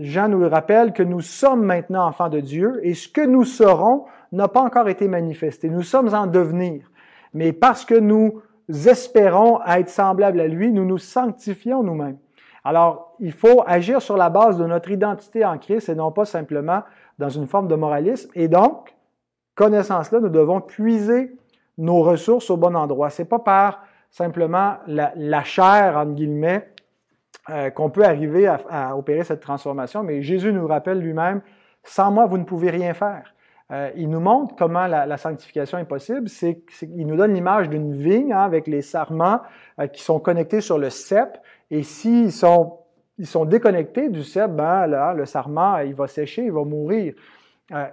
Jean 0.00 0.28
nous 0.28 0.48
rappelle 0.48 0.92
que 0.92 1.02
nous 1.02 1.20
sommes 1.20 1.64
maintenant 1.64 2.06
enfants 2.06 2.28
de 2.28 2.40
Dieu 2.40 2.80
et 2.82 2.94
ce 2.94 3.08
que 3.08 3.24
nous 3.24 3.44
serons 3.44 4.04
n'a 4.32 4.48
pas 4.48 4.60
encore 4.60 4.88
été 4.88 5.08
manifesté. 5.08 5.70
Nous 5.70 5.82
sommes 5.82 6.14
en 6.14 6.26
devenir. 6.26 6.90
Mais 7.32 7.52
parce 7.52 7.84
que 7.84 7.94
nous 7.94 8.42
espérons 8.68 9.60
être 9.66 9.88
semblables 9.88 10.40
à 10.40 10.46
lui, 10.46 10.72
nous 10.72 10.84
nous 10.84 10.98
sanctifions 10.98 11.82
nous-mêmes. 11.82 12.18
Alors, 12.64 13.16
il 13.18 13.32
faut 13.32 13.62
agir 13.66 14.02
sur 14.02 14.16
la 14.16 14.28
base 14.28 14.58
de 14.58 14.66
notre 14.66 14.90
identité 14.90 15.44
en 15.44 15.56
Christ 15.56 15.88
et 15.88 15.94
non 15.94 16.12
pas 16.12 16.26
simplement 16.26 16.82
dans 17.18 17.30
une 17.30 17.46
forme 17.46 17.68
de 17.68 17.74
moralisme. 17.74 18.30
Et 18.34 18.48
donc, 18.48 18.94
connaissance-là, 19.54 20.20
nous 20.20 20.28
devons 20.28 20.60
puiser 20.60 21.34
nos 21.78 22.02
ressources 22.02 22.50
au 22.50 22.56
bon 22.56 22.76
endroit. 22.76 23.08
C'est 23.08 23.24
pas 23.24 23.38
par 23.38 23.82
simplement 24.10 24.74
la, 24.86 25.12
la 25.16 25.44
chair, 25.44 25.96
entre 25.96 26.12
guillemets, 26.12 26.68
euh, 27.50 27.70
qu'on 27.70 27.88
peut 27.88 28.04
arriver 28.04 28.46
à, 28.46 28.94
opérer 28.94 29.24
cette 29.24 29.40
transformation, 29.40 30.02
mais 30.02 30.20
Jésus 30.20 30.52
nous 30.52 30.66
rappelle 30.66 30.98
lui-même, 30.98 31.40
sans 31.82 32.10
moi, 32.10 32.26
vous 32.26 32.36
ne 32.36 32.44
pouvez 32.44 32.68
rien 32.68 32.92
faire. 32.92 33.34
Euh, 33.70 33.90
il 33.96 34.10
nous 34.10 34.20
montre 34.20 34.54
comment 34.54 34.86
la, 34.86 35.16
sanctification 35.16 35.78
est 35.78 35.86
possible. 35.86 36.28
C'est, 36.28 36.62
il 36.82 37.06
nous 37.06 37.16
donne 37.16 37.32
l'image 37.32 37.70
d'une 37.70 37.96
vigne 37.96 38.34
hein, 38.34 38.42
avec 38.42 38.66
les 38.66 38.82
sarments 38.82 39.40
euh, 39.80 39.86
qui 39.86 40.02
sont 40.02 40.20
connectés 40.20 40.60
sur 40.60 40.78
le 40.78 40.90
cep. 40.90 41.38
Et 41.70 41.82
s'ils 41.82 42.32
sont, 42.32 42.80
ils 43.18 43.26
sont 43.26 43.46
déconnectés 43.46 44.10
du 44.10 44.24
cep, 44.24 44.50
ben, 44.50 44.86
là, 44.86 45.14
le 45.14 45.24
sarment, 45.24 45.78
il 45.78 45.94
va 45.94 46.06
sécher, 46.06 46.44
il 46.44 46.52
va 46.52 46.64
mourir. 46.64 47.14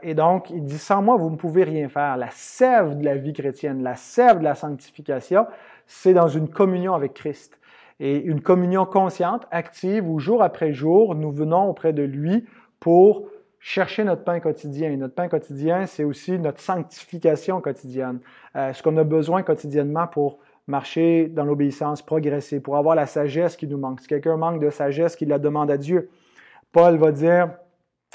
et 0.02 0.16
donc, 0.16 0.50
il 0.50 0.66
dit, 0.66 0.78
sans 0.78 1.02
moi, 1.02 1.16
vous 1.16 1.30
ne 1.30 1.38
pouvez 1.38 1.64
rien 1.64 1.88
faire. 1.88 2.18
La 2.18 2.30
sève 2.32 2.98
de 2.98 3.06
la 3.06 3.16
vie 3.16 3.34
chrétienne, 3.34 3.84
la 3.84 3.96
sève 3.96 4.40
de 4.40 4.44
la 4.44 4.56
sanctification, 4.56 5.48
c'est 5.88 6.14
dans 6.14 6.28
une 6.28 6.50
communion 6.50 6.94
avec 6.94 7.14
Christ. 7.14 7.58
Et 8.00 8.18
une 8.18 8.42
communion 8.42 8.86
consciente, 8.86 9.46
active, 9.52 10.08
où 10.08 10.20
jour 10.20 10.44
après 10.44 10.74
jour, 10.74 11.16
nous 11.16 11.32
venons 11.32 11.70
auprès 11.70 11.94
de 11.94 12.04
lui 12.04 12.46
pour 12.80 13.28
chercher 13.60 14.04
notre 14.04 14.24
pain 14.24 14.40
quotidien. 14.40 14.96
Notre 14.98 15.16
pain 15.16 15.28
quotidien, 15.28 15.86
c'est 15.86 16.04
aussi 16.04 16.38
notre 16.38 16.60
sanctification 16.60 17.62
quotidienne, 17.62 18.20
euh, 18.56 18.74
ce 18.74 18.84
qu'on 18.84 18.98
a 18.98 19.04
besoin 19.04 19.44
quotidiennement 19.44 20.08
pour 20.08 20.40
marcher 20.68 21.28
dans 21.28 21.46
l'obéissance, 21.46 22.02
progresser, 22.02 22.60
pour 22.60 22.78
avoir 22.78 22.96
la 22.96 23.06
sagesse 23.06 23.56
qui 23.56 23.68
nous 23.68 23.78
manque. 23.78 24.02
Si 24.02 24.08
quelqu'un 24.08 24.38
manque 24.38 24.60
de 24.60 24.70
sagesse, 24.70 25.16
qu'il 25.16 25.30
la 25.30 25.40
demande 25.40 25.72
à 25.72 25.78
Dieu. 25.78 26.10
Paul 26.72 26.98
va 26.98 27.12
dire 27.12 27.52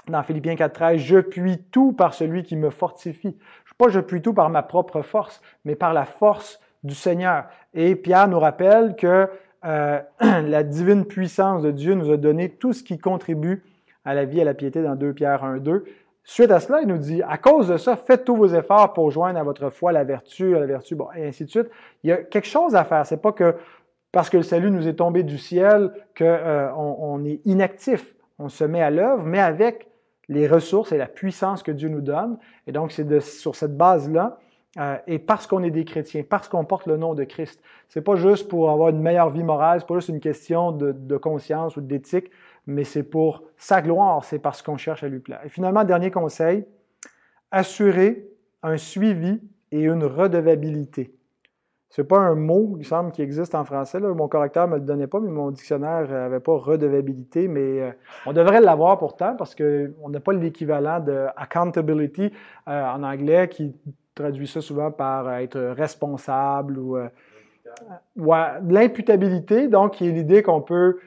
dans 0.08 0.22
Philippiens 0.22 0.54
4.13, 0.54 0.96
je 0.96 1.18
puis 1.18 1.58
tout 1.70 1.92
par 1.92 2.14
celui 2.14 2.42
qui 2.42 2.56
me 2.56 2.70
fortifie. 2.70 3.36
Pas 3.80 3.88
je 3.88 4.00
puis 4.00 4.20
tout 4.20 4.34
par 4.34 4.50
ma 4.50 4.62
propre 4.62 5.00
force, 5.00 5.40
mais 5.64 5.74
par 5.74 5.94
la 5.94 6.04
force 6.04 6.60
du 6.84 6.94
Seigneur. 6.94 7.46
Et 7.72 7.96
Pierre 7.96 8.28
nous 8.28 8.38
rappelle 8.38 8.94
que 8.94 9.26
euh, 9.64 10.00
la 10.20 10.62
divine 10.62 11.04
puissance 11.04 11.62
de 11.62 11.70
Dieu 11.70 11.94
nous 11.94 12.10
a 12.10 12.16
donné 12.16 12.48
tout 12.48 12.72
ce 12.72 12.82
qui 12.82 12.98
contribue 12.98 13.62
à 14.04 14.14
la 14.14 14.24
vie 14.24 14.38
et 14.38 14.42
à 14.42 14.44
la 14.44 14.54
piété 14.54 14.82
dans 14.82 14.96
2 14.96 15.12
Pierre 15.12 15.44
1, 15.44 15.58
2. 15.58 15.84
Suite 16.22 16.50
à 16.50 16.60
cela, 16.60 16.82
il 16.82 16.88
nous 16.88 16.98
dit, 16.98 17.22
à 17.22 17.38
cause 17.38 17.68
de 17.68 17.76
ça, 17.76 17.96
faites 17.96 18.24
tous 18.24 18.36
vos 18.36 18.48
efforts 18.48 18.92
pour 18.92 19.10
joindre 19.10 19.38
à 19.38 19.42
votre 19.42 19.70
foi 19.70 19.90
la 19.90 20.04
vertu, 20.04 20.52
la 20.52 20.66
vertu, 20.66 20.94
bon, 20.94 21.08
et 21.16 21.26
ainsi 21.26 21.44
de 21.44 21.50
suite. 21.50 21.70
Il 22.04 22.10
y 22.10 22.12
a 22.12 22.18
quelque 22.18 22.46
chose 22.46 22.74
à 22.74 22.84
faire. 22.84 23.04
C'est 23.06 23.20
pas 23.20 23.32
que 23.32 23.56
parce 24.12 24.28
que 24.28 24.36
le 24.36 24.42
salut 24.42 24.70
nous 24.70 24.88
est 24.88 24.94
tombé 24.94 25.22
du 25.22 25.38
ciel 25.38 25.92
qu'on 26.16 26.24
euh, 26.24 26.70
on 26.76 27.24
est 27.24 27.40
inactif. 27.44 28.14
On 28.38 28.48
se 28.48 28.64
met 28.64 28.82
à 28.82 28.90
l'œuvre, 28.90 29.24
mais 29.24 29.38
avec 29.38 29.88
les 30.28 30.46
ressources 30.46 30.92
et 30.92 30.98
la 30.98 31.06
puissance 31.06 31.62
que 31.62 31.72
Dieu 31.72 31.88
nous 31.88 32.00
donne. 32.00 32.38
Et 32.66 32.72
donc, 32.72 32.92
c'est 32.92 33.20
sur 33.20 33.54
cette 33.54 33.76
base-là, 33.76 34.38
euh, 34.78 34.96
et 35.08 35.18
parce 35.18 35.46
qu'on 35.46 35.62
est 35.64 35.70
des 35.70 35.84
chrétiens, 35.84 36.22
parce 36.28 36.48
qu'on 36.48 36.64
porte 36.64 36.86
le 36.86 36.96
nom 36.96 37.14
de 37.14 37.24
Christ. 37.24 37.60
C'est 37.88 38.02
pas 38.02 38.14
juste 38.14 38.48
pour 38.48 38.70
avoir 38.70 38.90
une 38.90 39.00
meilleure 39.00 39.30
vie 39.30 39.42
morale, 39.42 39.80
c'est 39.80 39.86
pas 39.86 39.96
juste 39.96 40.10
une 40.10 40.20
question 40.20 40.70
de, 40.70 41.16
conscience 41.16 41.76
ou 41.76 41.80
d'éthique, 41.80 42.30
mais 42.66 42.84
c'est 42.84 43.02
pour 43.02 43.42
sa 43.56 43.82
gloire, 43.82 44.24
c'est 44.24 44.38
parce 44.38 44.62
qu'on 44.62 44.76
cherche 44.76 45.02
à 45.02 45.08
lui 45.08 45.18
plaire. 45.18 45.40
Et 45.44 45.48
finalement, 45.48 45.82
dernier 45.82 46.12
conseil, 46.12 46.64
assurer 47.50 48.28
un 48.62 48.76
suivi 48.76 49.40
et 49.72 49.82
une 49.82 50.04
redevabilité. 50.04 51.14
C'est 51.88 52.04
pas 52.04 52.18
un 52.18 52.36
mot, 52.36 52.76
il 52.78 52.86
semble, 52.86 53.10
qui 53.10 53.20
existe 53.20 53.56
en 53.56 53.64
français. 53.64 53.98
Mon 53.98 54.28
correcteur 54.28 54.68
ne 54.68 54.74
me 54.74 54.78
le 54.78 54.84
donnait 54.84 55.08
pas, 55.08 55.18
mais 55.18 55.30
mon 55.30 55.50
dictionnaire 55.50 56.08
n'avait 56.08 56.38
pas 56.38 56.56
redevabilité. 56.56 57.48
Mais 57.48 57.80
euh, 57.80 57.90
on 58.26 58.32
devrait 58.32 58.60
l'avoir 58.60 58.96
pourtant 58.98 59.34
parce 59.36 59.56
qu'on 59.56 60.08
n'a 60.08 60.20
pas 60.20 60.32
l'équivalent 60.32 61.00
de 61.00 61.26
accountability 61.36 62.32
euh, 62.68 62.86
en 62.92 63.02
anglais 63.02 63.48
qui 63.48 63.74
traduit 64.14 64.46
ça 64.46 64.60
souvent 64.60 64.90
par 64.90 65.32
être 65.34 65.60
responsable 65.60 66.78
ou 66.78 66.96
euh, 66.96 67.08
l'imputabilité, 68.16 69.68
donc 69.68 69.94
qui 69.94 70.08
est 70.08 70.12
l'idée 70.12 70.42
qu'on 70.42 70.60
peut 70.60 70.98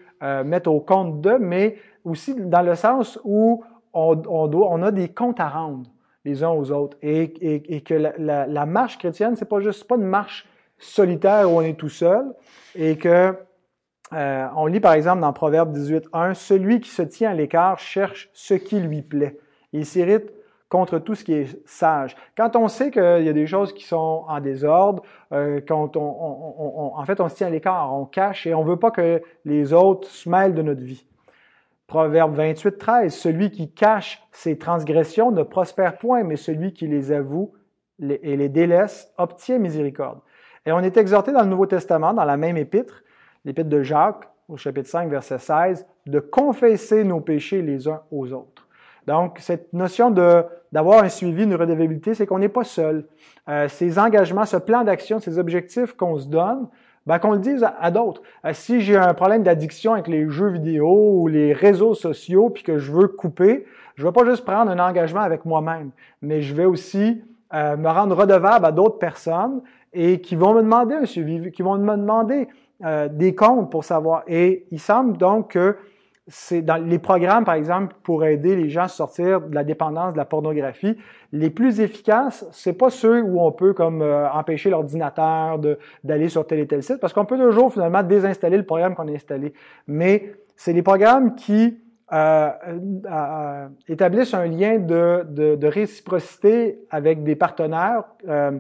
mettre 0.46 0.72
au 0.72 0.80
compte 0.80 1.20
de, 1.20 1.32
mais 1.32 1.76
aussi 2.06 2.34
dans 2.34 2.62
le 2.62 2.76
sens 2.76 3.20
où 3.26 3.62
on, 3.92 4.16
doit, 4.16 4.70
on 4.72 4.82
a 4.82 4.92
des 4.92 5.10
comptes 5.10 5.40
à 5.40 5.50
rendre 5.50 5.90
les 6.26 6.44
uns 6.44 6.50
aux 6.50 6.72
autres 6.72 6.98
et, 7.02 7.76
et, 7.76 7.82
que 7.82 7.94
la, 7.94 8.66
marche 8.66 8.98
chrétienne, 8.98 9.36
c'est 9.36 9.48
pas 9.48 9.60
juste 9.60 9.86
pas 9.88 9.96
une 9.96 10.04
marche 10.04 10.48
solitaire 10.78 11.52
où 11.52 11.58
on 11.58 11.62
est 11.62 11.78
tout 11.78 11.90
seul 11.90 12.34
et 12.76 12.98
que 12.98 13.36
euh, 14.14 14.48
on 14.56 14.68
lit 14.68 14.80
par 14.80 14.94
exemple 14.94 15.22
dans 15.22 15.34
Proverbe 15.34 15.76
18.1, 15.76 16.34
Celui 16.34 16.80
qui 16.80 16.90
se 16.90 17.02
tient 17.02 17.32
à 17.32 17.34
l'écart 17.34 17.80
cherche 17.80 18.30
ce 18.34 18.54
qui 18.54 18.80
lui 18.80 19.02
plaît. 19.02 19.40
Il 19.72 19.86
s'irrite 19.86 20.32
contre 20.74 20.98
tout 20.98 21.14
ce 21.14 21.24
qui 21.24 21.34
est 21.34 21.68
sage. 21.68 22.16
Quand 22.36 22.56
on 22.56 22.68
sait 22.68 22.90
qu'il 22.90 23.24
y 23.24 23.30
a 23.30 23.34
des 23.34 23.46
choses 23.46 23.74
qui 23.74 23.84
sont 23.84 24.26
en 24.28 24.40
désordre, 24.40 25.04
euh, 25.32 25.62
quand 25.68 25.96
on, 25.96 26.98
en 26.98 27.06
fait 27.06 27.22
on 27.22 27.30
se 27.30 27.36
tient 27.36 27.46
à 27.46 27.52
l'écart, 27.52 27.94
on 27.94 28.06
cache 28.06 28.48
et 28.48 28.56
on 28.56 28.64
veut 28.64 28.80
pas 28.80 28.90
que 28.90 29.22
les 29.46 29.72
autres 29.72 30.08
se 30.08 30.28
mêlent 30.28 30.56
de 30.56 30.64
notre 30.64 30.82
vie. 30.82 31.06
Proverbe 31.86 32.34
28, 32.34 32.80
13, 32.80 33.14
Celui 33.14 33.52
qui 33.52 33.72
cache 33.72 34.24
ses 34.32 34.58
transgressions 34.58 35.30
ne 35.30 35.44
prospère 35.44 36.00
point, 36.00 36.24
mais 36.24 36.38
celui 36.38 36.74
qui 36.74 36.88
les 36.88 37.12
avoue 37.12 37.54
et 38.02 38.36
les 38.36 38.50
délaisse 38.50 39.14
obtient 39.20 39.60
miséricorde. 39.60 40.22
Et 40.66 40.72
on 40.72 40.80
est 40.80 40.98
exhorté 40.98 41.32
dans 41.32 41.44
le 41.44 41.50
Nouveau 41.50 41.68
Testament, 41.68 42.16
dans 42.16 42.26
la 42.26 42.38
même 42.38 42.58
épître, 42.58 43.04
l'épître 43.46 43.70
de 43.70 43.84
Jacques, 43.84 44.28
au 44.50 44.58
chapitre 44.58 44.90
5, 44.90 45.08
verset 45.08 45.38
16, 45.38 45.86
de 46.08 46.20
confesser 46.20 47.04
nos 47.04 47.22
péchés 47.22 47.62
les 47.62 47.88
uns 47.88 48.02
aux 48.10 48.34
autres. 48.34 48.68
Donc, 49.06 49.38
cette 49.40 49.74
notion 49.74 50.12
de, 50.12 50.44
d'avoir 50.74 51.04
un 51.04 51.10
suivi, 51.10 51.44
une 51.44 51.54
redevabilité, 51.54 52.16
c'est 52.16 52.26
qu'on 52.26 52.40
n'est 52.40 52.50
pas 52.50 52.64
seul. 52.64 53.06
Euh, 53.48 53.68
ces 53.70 54.00
engagements, 54.00 54.46
ce 54.46 54.58
plan 54.58 54.84
d'action, 54.84 55.20
ces 55.20 55.38
objectifs 55.38 55.94
qu'on 55.94 56.18
se 56.18 56.28
donne, 56.28 56.68
ben, 57.06 57.20
qu'on 57.20 57.34
le 57.34 57.40
dise 57.40 57.64
à, 57.80 57.92
d'autres. 57.92 58.24
Euh, 58.44 58.54
si 58.54 58.82
j'ai 58.82 58.98
un 58.98 59.14
problème 59.14 59.44
d'addiction 59.44 59.94
avec 59.94 60.08
les 60.08 60.28
jeux 60.30 60.50
vidéo 60.50 61.20
ou 61.20 61.28
les 61.28 61.54
réseaux 61.54 61.94
sociaux, 61.94 62.50
puis 62.50 62.64
que 62.64 62.80
je 62.80 62.92
veux 62.92 63.08
couper, 63.08 63.66
je 63.96 64.04
ne 64.04 64.08
vais 64.08 64.14
pas 64.14 64.26
juste 64.26 64.46
prendre 64.46 64.72
un 64.72 64.80
engagement 64.80 65.22
avec 65.22 65.46
moi-même, 65.46 65.92
mais 66.24 66.42
je 66.42 66.56
vais 66.56 66.66
aussi 66.66 67.22
euh, 67.54 67.78
me 67.78 67.90
rendre 67.90 68.16
redevable 68.16 68.66
à 68.66 68.72
d'autres 68.72 68.98
personnes 68.98 69.62
et 69.94 70.22
qui 70.22 70.36
vont 70.36 70.56
me 70.56 70.64
demander 70.64 70.96
un 70.96 71.06
suivi, 71.06 71.52
qui 71.52 71.62
vont 71.62 71.78
me 71.78 71.96
demander 71.96 72.48
euh, 72.84 73.08
des 73.08 73.36
comptes 73.36 73.70
pour 73.70 73.84
savoir. 73.84 74.24
Et 74.26 74.66
il 74.72 74.80
semble 74.80 75.18
donc 75.18 75.52
que 75.52 75.78
c'est 76.28 76.62
dans 76.62 76.78
les 76.78 77.00
programmes, 77.00 77.44
par 77.44 77.56
exemple, 77.56 77.96
pour 78.04 78.24
aider 78.24 78.56
les 78.56 78.70
gens 78.70 78.84
à 78.84 78.88
sortir 78.88 79.42
de 79.42 79.54
la 79.54 79.64
dépendance 79.64 80.14
de 80.14 80.18
la 80.18 80.26
pornographie, 80.26 80.98
les 81.32 81.50
plus 81.50 81.82
efficaces, 81.82 82.46
c'est 82.52 82.78
pas 82.78 82.90
ceux 82.90 83.22
où 83.22 83.42
on 83.42 83.52
peut 83.52 83.74
comme 83.74 84.02
euh, 84.02 84.30
empêcher 84.32 84.70
l'ordinateur 84.70 85.60
d'aller 86.04 86.30
sur 86.30 86.48
tel 86.48 86.60
et 86.60 86.68
tel 86.68 86.82
site, 86.82 87.00
parce 87.00 87.12
qu'on 87.12 87.26
peut 87.26 87.38
toujours 87.38 87.74
finalement 87.74 88.04
désinstaller 88.04 88.58
le 88.58 88.66
programme 88.66 88.96
qu'on 88.96 89.08
a 89.08 89.12
installé. 89.12 89.54
Mais 89.88 90.34
c'est 90.56 90.74
les 90.74 90.82
programmes 90.82 91.36
qui 91.36 91.78
euh, 92.14 92.50
euh, 93.12 93.68
établissent 93.88 94.34
un 94.34 94.46
lien 94.46 94.78
de, 94.78 95.26
de, 95.28 95.56
de, 95.56 95.68
réciprocité 95.68 96.80
avec 96.92 97.24
des 97.24 97.36
partenaires. 97.36 98.04
Euh, 98.28 98.52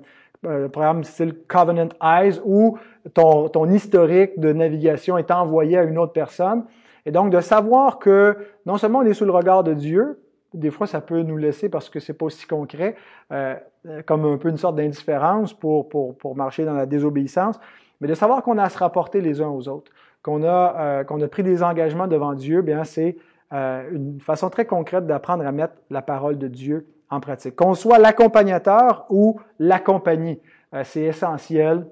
un 0.45 0.69
programme 0.69 1.03
style 1.03 1.35
Covenant 1.47 1.89
Eyes 2.01 2.39
où 2.43 2.77
ton, 3.13 3.47
ton 3.49 3.69
historique 3.69 4.39
de 4.39 4.51
navigation 4.51 5.17
est 5.17 5.31
envoyé 5.31 5.77
à 5.77 5.83
une 5.83 5.97
autre 5.97 6.13
personne. 6.13 6.65
Et 7.05 7.11
donc, 7.11 7.31
de 7.31 7.39
savoir 7.41 7.99
que 7.99 8.37
non 8.65 8.77
seulement 8.77 8.99
on 8.99 9.03
est 9.03 9.13
sous 9.13 9.25
le 9.25 9.31
regard 9.31 9.63
de 9.63 9.73
Dieu, 9.73 10.19
des 10.53 10.71
fois 10.71 10.87
ça 10.87 11.01
peut 11.01 11.21
nous 11.21 11.37
laisser 11.37 11.69
parce 11.69 11.89
que 11.89 11.99
c'est 11.99 12.13
pas 12.13 12.25
aussi 12.25 12.45
concret, 12.45 12.95
euh, 13.31 13.55
comme 14.05 14.25
un 14.25 14.37
peu 14.37 14.49
une 14.49 14.57
sorte 14.57 14.75
d'indifférence 14.75 15.53
pour, 15.53 15.89
pour, 15.89 16.17
pour 16.17 16.35
marcher 16.35 16.63
dans 16.63 16.73
la 16.73 16.85
désobéissance, 16.85 17.59
mais 17.99 18.07
de 18.07 18.13
savoir 18.13 18.43
qu'on 18.43 18.57
a 18.57 18.63
à 18.63 18.69
se 18.69 18.77
rapporter 18.77 19.21
les 19.21 19.41
uns 19.41 19.49
aux 19.49 19.67
autres, 19.67 19.91
qu'on 20.21 20.43
a, 20.43 20.75
euh, 20.77 21.03
qu'on 21.03 21.19
a 21.21 21.27
pris 21.27 21.43
des 21.43 21.63
engagements 21.63 22.07
devant 22.07 22.33
Dieu, 22.33 22.61
bien 22.61 22.83
c'est 22.83 23.17
euh, 23.51 23.89
une 23.91 24.19
façon 24.19 24.49
très 24.49 24.65
concrète 24.65 25.05
d'apprendre 25.05 25.45
à 25.45 25.51
mettre 25.51 25.73
la 25.89 26.01
parole 26.01 26.37
de 26.37 26.47
Dieu 26.47 26.87
en 27.09 27.19
pratique. 27.19 27.55
Qu'on 27.55 27.73
soit 27.73 27.99
l'accompagnateur 27.99 29.05
ou 29.09 29.39
l'accompagné, 29.59 30.41
c'est 30.83 31.01
essentiel 31.01 31.85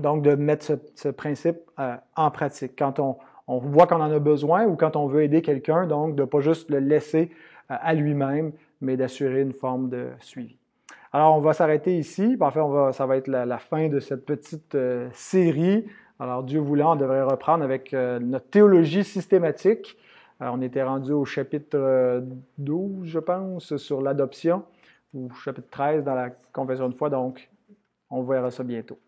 donc 0.00 0.22
de 0.22 0.34
mettre 0.34 0.78
ce, 0.94 1.08
principe 1.08 1.58
euh, 1.78 1.96
en 2.16 2.30
pratique. 2.30 2.72
Quand 2.78 2.98
on, 2.98 3.16
voit 3.58 3.86
qu'on 3.86 4.00
en 4.00 4.10
a 4.10 4.18
besoin 4.18 4.66
ou 4.66 4.76
quand 4.76 4.96
on 4.96 5.06
veut 5.06 5.22
aider 5.22 5.42
quelqu'un, 5.42 5.86
donc 5.86 6.14
de 6.14 6.22
ne 6.22 6.26
pas 6.26 6.40
juste 6.40 6.70
le 6.70 6.78
laisser 6.78 7.30
euh, 7.70 7.76
à 7.80 7.94
lui-même, 7.94 8.52
mais 8.80 8.96
d'assurer 8.96 9.40
une 9.40 9.52
forme 9.52 9.88
de 9.88 10.08
suivi. 10.20 10.56
Alors, 11.12 11.36
on 11.36 11.40
va 11.40 11.52
s'arrêter 11.52 11.98
ici. 11.98 12.36
En 12.40 12.50
fait, 12.50 12.60
on 12.60 12.68
va, 12.68 12.92
ça 12.92 13.04
va 13.06 13.16
être 13.16 13.26
la, 13.26 13.58
fin 13.58 13.88
de 13.88 13.98
cette 13.98 14.24
petite 14.24 14.76
série. 15.12 15.84
Alors, 16.20 16.44
Dieu 16.44 16.60
voulant, 16.60 16.92
on 16.92 16.96
devrait 16.96 17.22
reprendre 17.22 17.64
avec 17.64 17.92
notre 17.92 18.48
théologie 18.48 19.02
systématique. 19.02 19.98
Euh, 20.42 20.50
on 20.52 20.60
était 20.62 20.82
rendu 20.82 21.12
au 21.12 21.24
chapitre 21.24 22.24
12, 22.58 23.06
je 23.06 23.18
pense, 23.18 23.76
sur 23.76 24.00
l'adoption, 24.00 24.64
ou 25.12 25.30
chapitre 25.30 25.68
13 25.70 26.04
dans 26.04 26.14
la 26.14 26.30
confession 26.52 26.88
de 26.88 26.94
foi, 26.94 27.10
donc 27.10 27.50
on 28.08 28.22
verra 28.22 28.50
ça 28.50 28.64
bientôt. 28.64 28.98